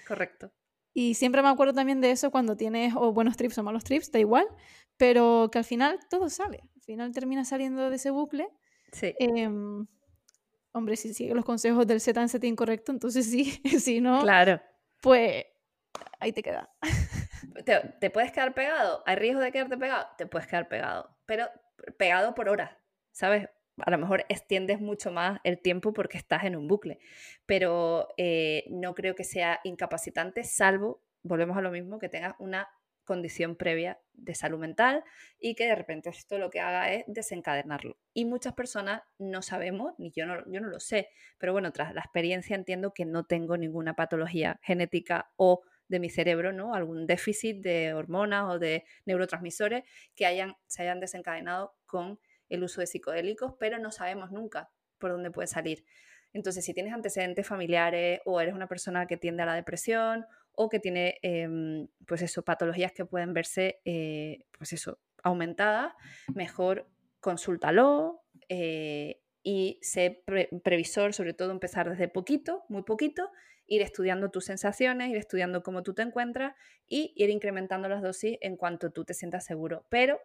Correcto. 0.09 0.51
Y 0.95 1.15
siempre 1.15 1.43
me 1.43 1.49
acuerdo 1.49 1.75
también 1.75 2.01
de 2.01 2.11
eso 2.11 2.31
cuando 2.31 2.57
tienes 2.57 2.95
o 2.97 3.13
buenos 3.13 3.37
trips 3.37 3.59
o 3.59 3.63
malos 3.63 3.85
trips, 3.85 4.11
da 4.11 4.19
igual, 4.19 4.47
pero 4.97 5.49
que 5.53 5.59
al 5.59 5.65
final 5.65 5.99
todo 6.11 6.29
sale. 6.29 6.63
Al 6.75 6.83
final 6.83 7.13
termina 7.13 7.45
saliendo 7.45 7.91
de 7.91 7.97
ese 7.97 8.11
bucle. 8.11 8.49
Sí. 8.93 9.15
Em, 9.19 9.87
hombre, 10.73 10.97
si 10.97 11.13
sigue 11.15 11.35
los 11.35 11.45
consejos 11.45 11.87
del 11.87 12.01
set 12.01 12.17
and 12.19 12.29
set 12.29 12.45
incorrecto, 12.45 12.93
entonces 12.93 13.31
sí. 13.31 13.61
si 13.81 14.01
no, 14.01 14.21
Claro. 14.23 14.61
pues 15.03 15.45
ahí 16.21 16.33
te 16.33 16.43
queda. 16.43 16.71
¿Te, 17.65 17.81
te 18.01 18.11
puedes 18.11 18.33
quedar 18.33 18.55
pegado? 18.55 19.03
¿Hay 19.07 19.17
riesgo 19.17 19.41
de 19.41 19.53
quedarte 19.53 19.77
pegado? 19.77 20.07
Te 20.19 20.27
puedes 20.27 20.47
quedar 20.47 20.69
pegado, 20.69 21.17
pero 21.27 21.47
pegado 21.99 22.35
por 22.35 22.49
horas, 22.49 22.71
¿sabes? 23.13 23.49
A 23.79 23.91
lo 23.91 23.99
mejor 23.99 24.25
extiendes 24.31 24.81
mucho 24.81 25.13
más 25.13 25.39
el 25.45 25.61
tiempo 25.61 25.93
porque 25.93 26.17
estás 26.17 26.45
en 26.45 26.57
un 26.57 26.67
bucle, 26.67 26.99
pero 27.45 28.09
eh, 28.17 28.65
no 28.71 28.95
creo 28.95 29.15
que 29.15 29.25
sea 29.25 29.61
incapacitante, 29.65 30.45
salvo, 30.45 31.03
volvemos 31.23 31.57
a 31.59 31.61
lo 31.61 31.71
mismo, 31.71 31.99
que 31.99 32.09
tengas 32.09 32.35
una 32.39 32.69
condición 33.07 33.57
previa 33.57 33.99
de 34.13 34.35
salud 34.35 34.59
mental 34.59 35.03
y 35.39 35.55
que 35.55 35.65
de 35.65 35.75
repente 35.75 36.11
esto 36.11 36.39
lo 36.39 36.51
que 36.51 36.61
haga 36.61 36.93
es 36.93 37.05
desencadenarlo. 37.07 37.97
Y 38.13 38.27
muchas 38.27 38.53
personas 38.53 39.03
no 39.19 39.41
sabemos, 39.41 39.95
ni 39.99 40.11
yo 40.11 40.27
no, 40.27 40.45
yo 40.51 40.61
no 40.61 40.69
lo 40.69 40.81
sé, 40.81 41.09
pero 41.39 41.53
bueno, 41.53 41.73
tras 41.73 41.95
la 41.95 42.03
experiencia 42.03 42.55
entiendo 42.55 42.93
que 42.93 43.07
no 43.07 43.25
tengo 43.25 43.57
ninguna 43.57 43.95
patología 43.95 44.61
genética 44.63 45.31
o 45.37 45.63
de 45.89 46.01
mi 46.01 46.11
cerebro, 46.11 46.53
¿no? 46.53 46.75
Algún 46.75 47.07
déficit 47.07 47.63
de 47.63 47.95
hormonas 47.95 48.45
o 48.51 48.59
de 48.59 48.85
neurotransmisores 49.07 49.85
que 50.15 50.27
hayan, 50.27 50.55
se 50.67 50.83
hayan 50.83 51.01
desencadenado 51.01 51.77
con 51.87 52.19
el 52.49 52.63
uso 52.63 52.81
de 52.81 52.87
psicodélicos, 52.87 53.55
pero 53.59 53.79
no 53.79 53.91
sabemos 53.91 54.31
nunca 54.33 54.71
por 54.99 55.13
dónde 55.13 55.31
puede 55.31 55.47
salir. 55.47 55.85
Entonces, 56.33 56.65
si 56.65 56.75
tienes 56.75 56.93
antecedentes 56.93 57.47
familiares 57.47 58.21
o 58.25 58.41
eres 58.41 58.55
una 58.55 58.67
persona 58.67 59.07
que 59.07 59.17
tiende 59.17 59.43
a 59.45 59.47
la 59.47 59.55
depresión 59.55 60.27
o 60.57 60.69
que 60.69 60.81
tiene, 60.81 61.19
eh, 61.23 61.49
pues 62.07 62.23
eso, 62.23 62.43
patologías 62.43 62.93
que 62.93 63.05
pueden 63.05 63.33
verse, 63.33 63.81
eh, 63.85 64.45
pues 64.59 64.73
eso, 64.73 64.99
aumentadas, 65.23 65.93
mejor 66.35 66.89
consúltalo 67.21 68.23
eh, 68.49 69.21
y 69.43 69.79
sé 69.83 70.23
pre 70.25 70.49
previsor, 70.65 71.13
sobre 71.13 71.35
todo 71.35 71.51
empezar 71.53 71.91
desde 71.91 72.09
poquito, 72.09 72.65
muy 72.69 72.83
poquito, 72.83 73.31
ir 73.67 73.83
estudiando 73.83 74.31
tus 74.31 74.47
sensaciones, 74.47 75.11
ir 75.11 75.17
estudiando 75.17 75.63
cómo 75.63 75.83
tú 75.83 75.93
te 75.93 76.03
encuentras 76.03 76.55
y 76.87 77.13
ir 77.17 77.31
incrementando 77.31 77.89
las 77.89 78.03
dosis 78.03 78.39
en 78.41 78.57
cuanto 78.57 78.91
tú 78.91 79.05
te 79.05 79.15
sientas 79.15 79.45
seguro. 79.45 79.85
Pero, 79.91 80.21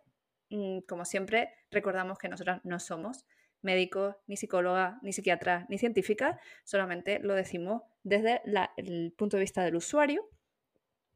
mmm, 0.50 0.80
como 0.88 1.06
siempre, 1.06 1.50
recordamos 1.72 2.18
que 2.18 2.30
nosotras 2.30 2.62
no 2.64 2.80
somos 2.80 3.26
médicos, 3.62 4.16
ni 4.28 4.38
psicólogas, 4.38 5.02
ni 5.04 5.14
psiquiatras, 5.14 5.70
ni 5.70 5.78
científicas, 5.78 6.40
solamente 6.64 7.20
lo 7.20 7.36
decimos 7.36 7.84
desde 8.04 8.42
el 8.78 9.14
punto 9.18 9.38
de 9.38 9.42
vista 9.42 9.64
del 9.64 9.76
usuario, 9.76 10.30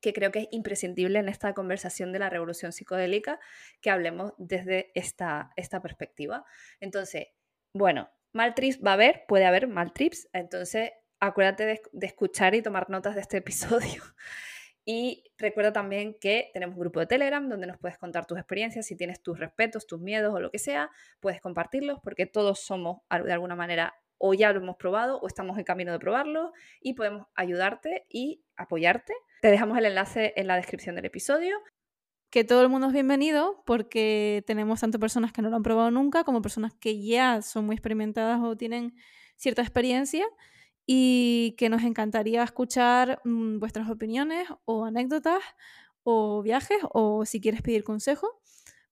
que 0.02 0.14
creo 0.14 0.32
que 0.32 0.40
es 0.40 0.48
imprescindible 0.52 1.20
en 1.20 1.30
esta 1.30 1.54
conversación 1.54 2.12
de 2.12 2.20
la 2.20 2.30
revolución 2.30 2.72
psicodélica 2.72 3.40
que 3.82 3.90
hablemos 3.90 4.34
desde 4.38 4.92
esta, 4.94 5.52
esta 5.56 5.82
perspectiva. 5.82 6.46
Entonces, 6.80 7.28
bueno, 7.74 8.10
mal 8.32 8.54
trips 8.54 8.80
va 8.86 8.92
a 8.92 8.94
haber, 8.94 9.26
puede 9.28 9.46
haber 9.46 9.68
mal 9.68 9.94
trips, 9.94 10.28
entonces 10.32 10.92
acuérdate 11.20 11.66
de, 11.66 11.82
de 11.92 12.08
escuchar 12.08 12.54
y 12.54 12.62
tomar 12.62 12.90
notas 12.90 13.16
de 13.16 13.22
este 13.22 13.38
episodio. 13.46 14.04
Y 14.88 15.24
recuerda 15.40 15.74
también 15.74 16.16
que 16.22 16.52
tenemos 16.54 16.76
un 16.76 16.82
grupo 16.82 17.00
de 17.00 17.08
Telegram 17.08 17.50
donde 17.50 17.66
nos 17.66 17.80
puedes 17.80 17.98
contar 17.98 18.28
tus 18.28 18.38
experiencias, 18.38 18.86
si 18.86 18.96
tienes 18.96 19.24
tus 19.24 19.40
respetos, 19.40 19.88
tus 19.88 20.00
miedos 20.00 20.32
o 20.36 20.40
lo 20.40 20.52
que 20.52 20.60
sea, 20.60 20.92
puedes 21.20 21.42
compartirlos 21.42 22.00
porque 22.04 22.28
todos 22.28 22.60
somos 22.60 23.00
de 23.10 23.34
alguna 23.34 23.56
manera 23.56 23.96
o 24.18 24.34
ya 24.34 24.52
lo 24.52 24.60
hemos 24.60 24.78
probado 24.78 25.20
o 25.20 25.28
estamos 25.28 25.58
en 25.58 25.64
camino 25.64 25.92
de 25.92 26.00
probarlo 26.00 26.54
y 26.82 26.94
podemos 26.94 27.28
ayudarte 27.36 28.06
y 28.10 28.44
apoyarte. 28.56 29.14
Te 29.42 29.50
dejamos 29.50 29.78
el 29.78 29.86
enlace 29.86 30.34
en 30.36 30.48
la 30.48 30.56
descripción 30.56 30.96
del 30.96 31.06
episodio. 31.06 31.58
Que 32.30 32.44
todo 32.44 32.62
el 32.62 32.70
mundo 32.70 32.88
es 32.88 32.94
bienvenido 32.94 33.64
porque 33.66 34.44
tenemos 34.48 34.82
tanto 34.82 35.00
personas 35.00 35.32
que 35.32 35.42
no 35.42 35.50
lo 35.50 35.56
han 35.56 35.64
probado 35.64 35.92
nunca 35.92 36.24
como 36.24 36.42
personas 36.42 36.74
que 36.74 37.02
ya 37.02 37.42
son 37.42 37.66
muy 37.66 37.76
experimentadas 37.76 38.42
o 38.42 38.58
tienen 38.58 38.96
cierta 39.38 39.62
experiencia 39.62 40.26
y 40.86 41.56
que 41.58 41.70
nos 41.70 41.84
encantaría 41.84 42.44
escuchar 42.44 43.22
mmm, 43.24 43.60
vuestras 43.60 43.90
opiniones 43.90 44.48
o 44.66 44.86
anécdotas 44.86 45.42
o 46.04 46.42
viajes 46.44 46.78
o 46.94 47.26
si 47.26 47.42
quieres 47.42 47.62
pedir 47.62 47.84
consejo. 47.84 48.42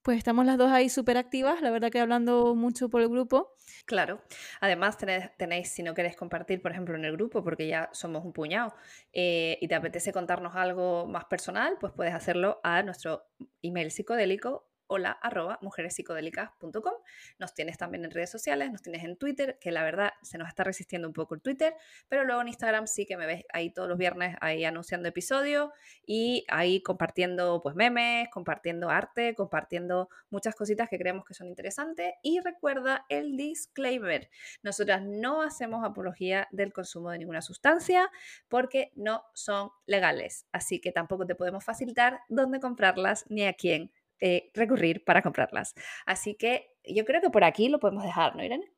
Pues 0.04 0.18
estamos 0.18 0.46
las 0.46 0.58
dos 0.58 0.70
ahí 0.70 0.89
súper 0.89 1.16
activas, 1.16 1.62
la 1.62 1.72
verdad 1.72 1.89
que 1.89 2.02
hablando 2.02 2.56
mucho 2.56 2.89
por 2.89 3.02
el 3.02 3.08
grupo. 3.08 3.56
Claro. 3.86 4.22
Además 4.60 4.98
tenéis, 4.98 5.30
tenéis, 5.38 5.72
si 5.72 5.82
no 5.82 5.94
queréis 5.94 6.18
compartir, 6.18 6.62
por 6.62 6.72
ejemplo, 6.72 6.96
en 6.98 7.06
el 7.06 7.13
grupo, 7.13 7.42
porque 7.42 7.68
ya 7.68 7.89
somos 7.94 8.26
un 8.26 8.34
puñado, 8.34 8.76
eh, 9.13 9.58
y 9.62 9.68
te 9.70 9.76
apetece 9.76 10.12
contarnos 10.12 10.58
algo 10.58 11.08
más 11.08 11.24
personal, 11.26 11.78
pues 11.80 11.94
puedes 11.94 12.13
hacerlo 12.13 12.60
a 12.63 12.84
nuestro 12.84 13.24
email 13.62 13.92
psicodélico 13.92 14.68
hola 14.88 15.12
arroba 15.12 15.60
mujerespsicodélicas.com. 15.62 16.93
Nos 17.39 17.54
tienes 17.54 17.78
también 17.78 18.06
en 18.06 18.12
redes 18.12 18.30
sociales, 18.30 18.72
nos 18.72 18.82
tienes 18.82 19.04
en 19.04 19.17
Twitter, 19.17 19.58
que 19.60 19.72
la 19.72 19.84
verdad 19.84 20.13
se 20.22 20.38
nos 20.38 20.48
está 20.48 20.63
resistiendo 20.63 21.08
un 21.08 21.13
poco 21.13 21.36
el 21.36 21.41
Twitter, 21.41 21.76
pero 22.10 22.24
luego 22.26 22.41
en 22.41 22.50
Instagram 22.50 22.88
sí 22.88 23.06
que 23.06 23.17
me 23.17 23.26
ves 23.26 23.43
ahí 23.54 23.72
todos 23.72 23.89
los 23.89 23.98
viernes 23.98 24.36
ahí 24.41 24.65
anunciando 24.65 25.10
episodios 25.10 25.72
y 26.06 26.46
ahí 26.48 26.82
compartiendo 26.82 27.62
pues 27.62 27.76
memes, 27.76 28.30
compartiendo 28.30 28.89
arte, 28.89 29.36
compartiendo 29.36 30.10
muchas 30.30 30.56
cositas 30.56 30.89
que 30.89 30.98
creemos 30.98 31.26
que 31.26 31.34
son 31.34 31.48
interesantes. 31.48 32.13
Y 32.22 32.39
recuerda 32.39 33.06
el 33.10 33.38
disclaimer, 33.38 34.30
nosotras 34.62 35.02
no 35.04 35.41
hacemos 35.41 35.84
apología 35.84 36.48
del 36.52 36.74
consumo 36.74 37.12
de 37.12 37.19
ninguna 37.19 37.41
sustancia 37.41 38.10
porque 38.48 38.91
no 38.96 39.24
son 39.34 39.72
legales, 39.86 40.46
así 40.52 40.80
que 40.80 40.91
tampoco 40.91 41.26
te 41.26 41.36
podemos 41.36 41.63
facilitar 41.63 42.22
dónde 42.30 42.60
comprarlas 42.60 43.26
ni 43.30 43.46
a 43.46 43.54
quién 43.54 43.91
eh, 44.26 44.52
recurrir 44.54 45.04
para 45.04 45.22
comprarlas. 45.22 45.74
Así 46.06 46.36
que 46.36 46.78
yo 46.86 47.04
creo 47.04 47.20
que 47.20 47.30
por 47.30 47.44
aquí 47.44 47.68
lo 47.68 47.78
podemos 47.80 48.06
dejar, 48.06 48.38
¿no, 48.38 48.44
Irene? 48.46 48.72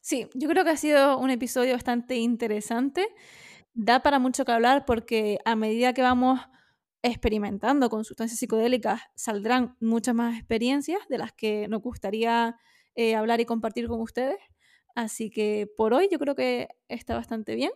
Sí, 0.00 0.28
yo 0.34 0.48
creo 0.48 0.64
que 0.64 0.70
ha 0.70 0.76
sido 0.76 1.18
un 1.18 1.30
episodio 1.30 1.74
bastante 1.74 2.16
interesante. 2.16 3.06
Da 3.74 4.02
para 4.02 4.18
mucho 4.18 4.44
que 4.44 4.50
hablar 4.50 4.84
porque 4.84 5.38
a 5.44 5.54
medida 5.54 5.92
que 5.92 6.02
vamos 6.02 6.40
experimentando 7.02 7.90
con 7.90 8.04
sustancias 8.04 8.40
psicodélicas 8.40 9.02
saldrán 9.14 9.76
muchas 9.78 10.16
más 10.16 10.36
experiencias 10.36 10.98
de 11.08 11.18
las 11.18 11.32
que 11.32 11.68
nos 11.68 11.80
gustaría 11.80 12.56
eh, 12.96 13.14
hablar 13.14 13.40
y 13.40 13.44
compartir 13.44 13.86
con 13.86 14.00
ustedes. 14.00 14.38
Así 14.96 15.30
que 15.30 15.68
por 15.76 15.94
hoy 15.94 16.08
yo 16.10 16.18
creo 16.18 16.34
que 16.34 16.70
está 16.88 17.14
bastante 17.14 17.54
bien 17.54 17.70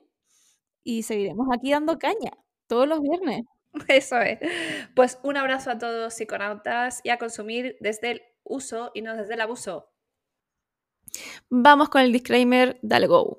y 0.82 1.04
seguiremos 1.04 1.46
aquí 1.54 1.70
dando 1.70 2.00
caña 2.00 2.32
todos 2.66 2.88
los 2.88 3.00
viernes. 3.00 3.42
Eso 3.88 4.20
es. 4.20 4.38
Pues 4.94 5.18
un 5.22 5.36
abrazo 5.36 5.70
a 5.70 5.78
todos 5.78 6.14
psiconautas 6.14 7.00
y 7.04 7.10
a 7.10 7.18
consumir 7.18 7.76
desde 7.80 8.10
el 8.10 8.22
uso 8.44 8.90
y 8.94 9.02
no 9.02 9.16
desde 9.16 9.34
el 9.34 9.40
abuso. 9.40 9.88
Vamos 11.50 11.88
con 11.88 12.00
el 12.02 12.12
disclaimer, 12.12 12.78
dale 12.82 13.06
go. 13.06 13.38